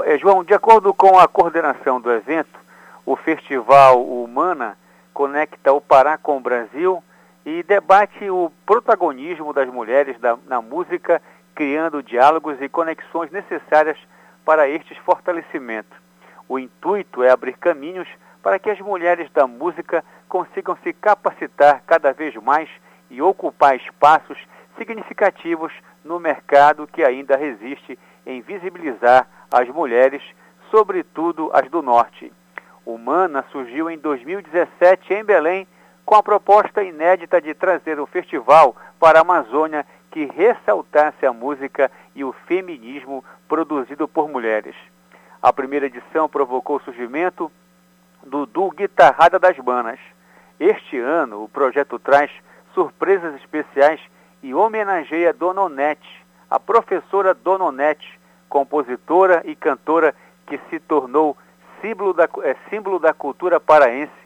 [0.05, 2.59] Eh, João, de acordo com a coordenação do evento,
[3.05, 4.77] o Festival Humana
[5.15, 7.03] conecta o Pará com o Brasil
[7.45, 11.23] e debate o protagonismo das mulheres da, na música,
[11.57, 13.97] criando diálogos e conexões necessárias
[14.45, 15.97] para estes fortalecimentos.
[16.47, 18.07] O intuito é abrir caminhos
[18.43, 22.69] para que as mulheres da música consigam se capacitar cada vez mais
[23.11, 24.39] e ocupar espaços
[24.77, 25.73] significativos
[26.05, 30.23] no mercado que ainda resiste em visibilizar as mulheres,
[30.71, 32.31] sobretudo as do Norte.
[32.85, 35.67] O MANA surgiu em 2017 em Belém
[36.05, 39.85] com a proposta inédita de trazer um festival para a Amazônia
[40.17, 44.75] que ressaltasse a música e o feminismo produzido por mulheres.
[45.43, 47.53] A primeira edição provocou o surgimento
[48.25, 50.01] do Guitarrada das Banas.
[50.59, 52.31] Este ano, o projeto traz
[52.73, 54.01] surpresas especiais
[54.43, 60.15] e homenageia Dona Onete, a professora Dona Onete, compositora e cantora
[60.47, 61.37] que se tornou
[61.83, 64.17] símbolo da, é, símbolo da cultura paraense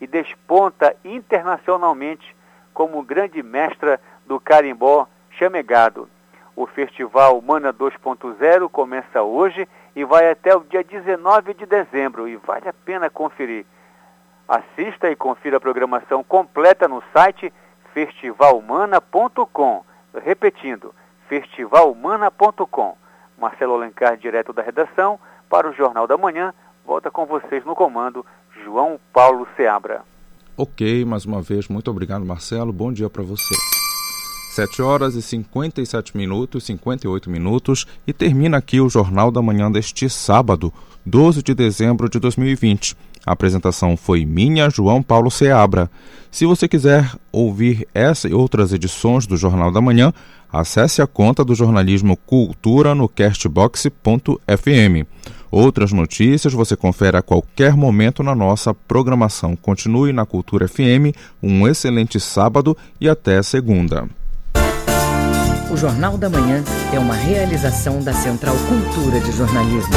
[0.00, 2.36] e desponta internacionalmente
[2.72, 5.08] como grande mestra do carimbó
[5.40, 6.08] chamegado.
[6.54, 9.66] O festival Mana 2.0 começa hoje
[9.96, 13.64] e vai até o dia 19 de dezembro e vale a pena conferir.
[14.46, 17.50] Assista e confira a programação completa no site
[17.94, 19.84] festivalhumana.com.
[20.22, 20.94] Repetindo,
[21.28, 22.96] festivalhumana.com.
[23.38, 25.18] Marcelo Alencar, direto da redação,
[25.48, 26.52] para o Jornal da Manhã,
[26.84, 28.26] volta com vocês no comando,
[28.62, 30.02] João Paulo Seabra.
[30.56, 32.70] Ok, mais uma vez, muito obrigado, Marcelo.
[32.72, 33.54] Bom dia para você.
[34.50, 40.10] 7 horas e 57 minutos, 58 minutos, e termina aqui o Jornal da Manhã deste
[40.10, 40.72] sábado,
[41.06, 42.96] 12 de dezembro de 2020.
[43.24, 45.88] A apresentação foi minha, João Paulo Seabra.
[46.32, 50.12] Se você quiser ouvir essa e outras edições do Jornal da Manhã,
[50.52, 55.06] acesse a conta do jornalismo Cultura no castbox.fm.
[55.48, 59.54] Outras notícias você confere a qualquer momento na nossa programação.
[59.54, 64.08] Continue na Cultura FM, um excelente sábado e até segunda.
[65.70, 69.94] O Jornal da Manhã é uma realização da Central Cultura de Jornalismo.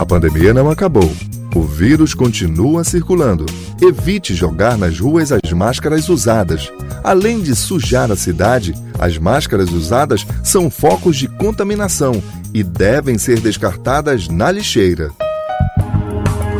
[0.00, 1.08] A pandemia não acabou.
[1.54, 3.46] O vírus continua circulando.
[3.80, 6.72] Evite jogar nas ruas as máscaras usadas.
[7.04, 12.20] Além de sujar a cidade, as máscaras usadas são focos de contaminação
[12.52, 15.12] e devem ser descartadas na lixeira.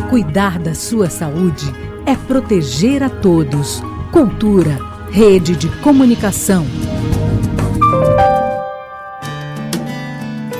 [0.09, 3.81] Cuidar da sua saúde é proteger a todos.
[4.11, 4.77] Cultura,
[5.09, 6.65] rede de comunicação.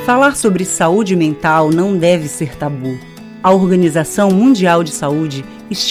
[0.06, 2.98] Falar sobre saúde mental não deve ser tabu.
[3.42, 5.84] A Organização Mundial de Saúde estima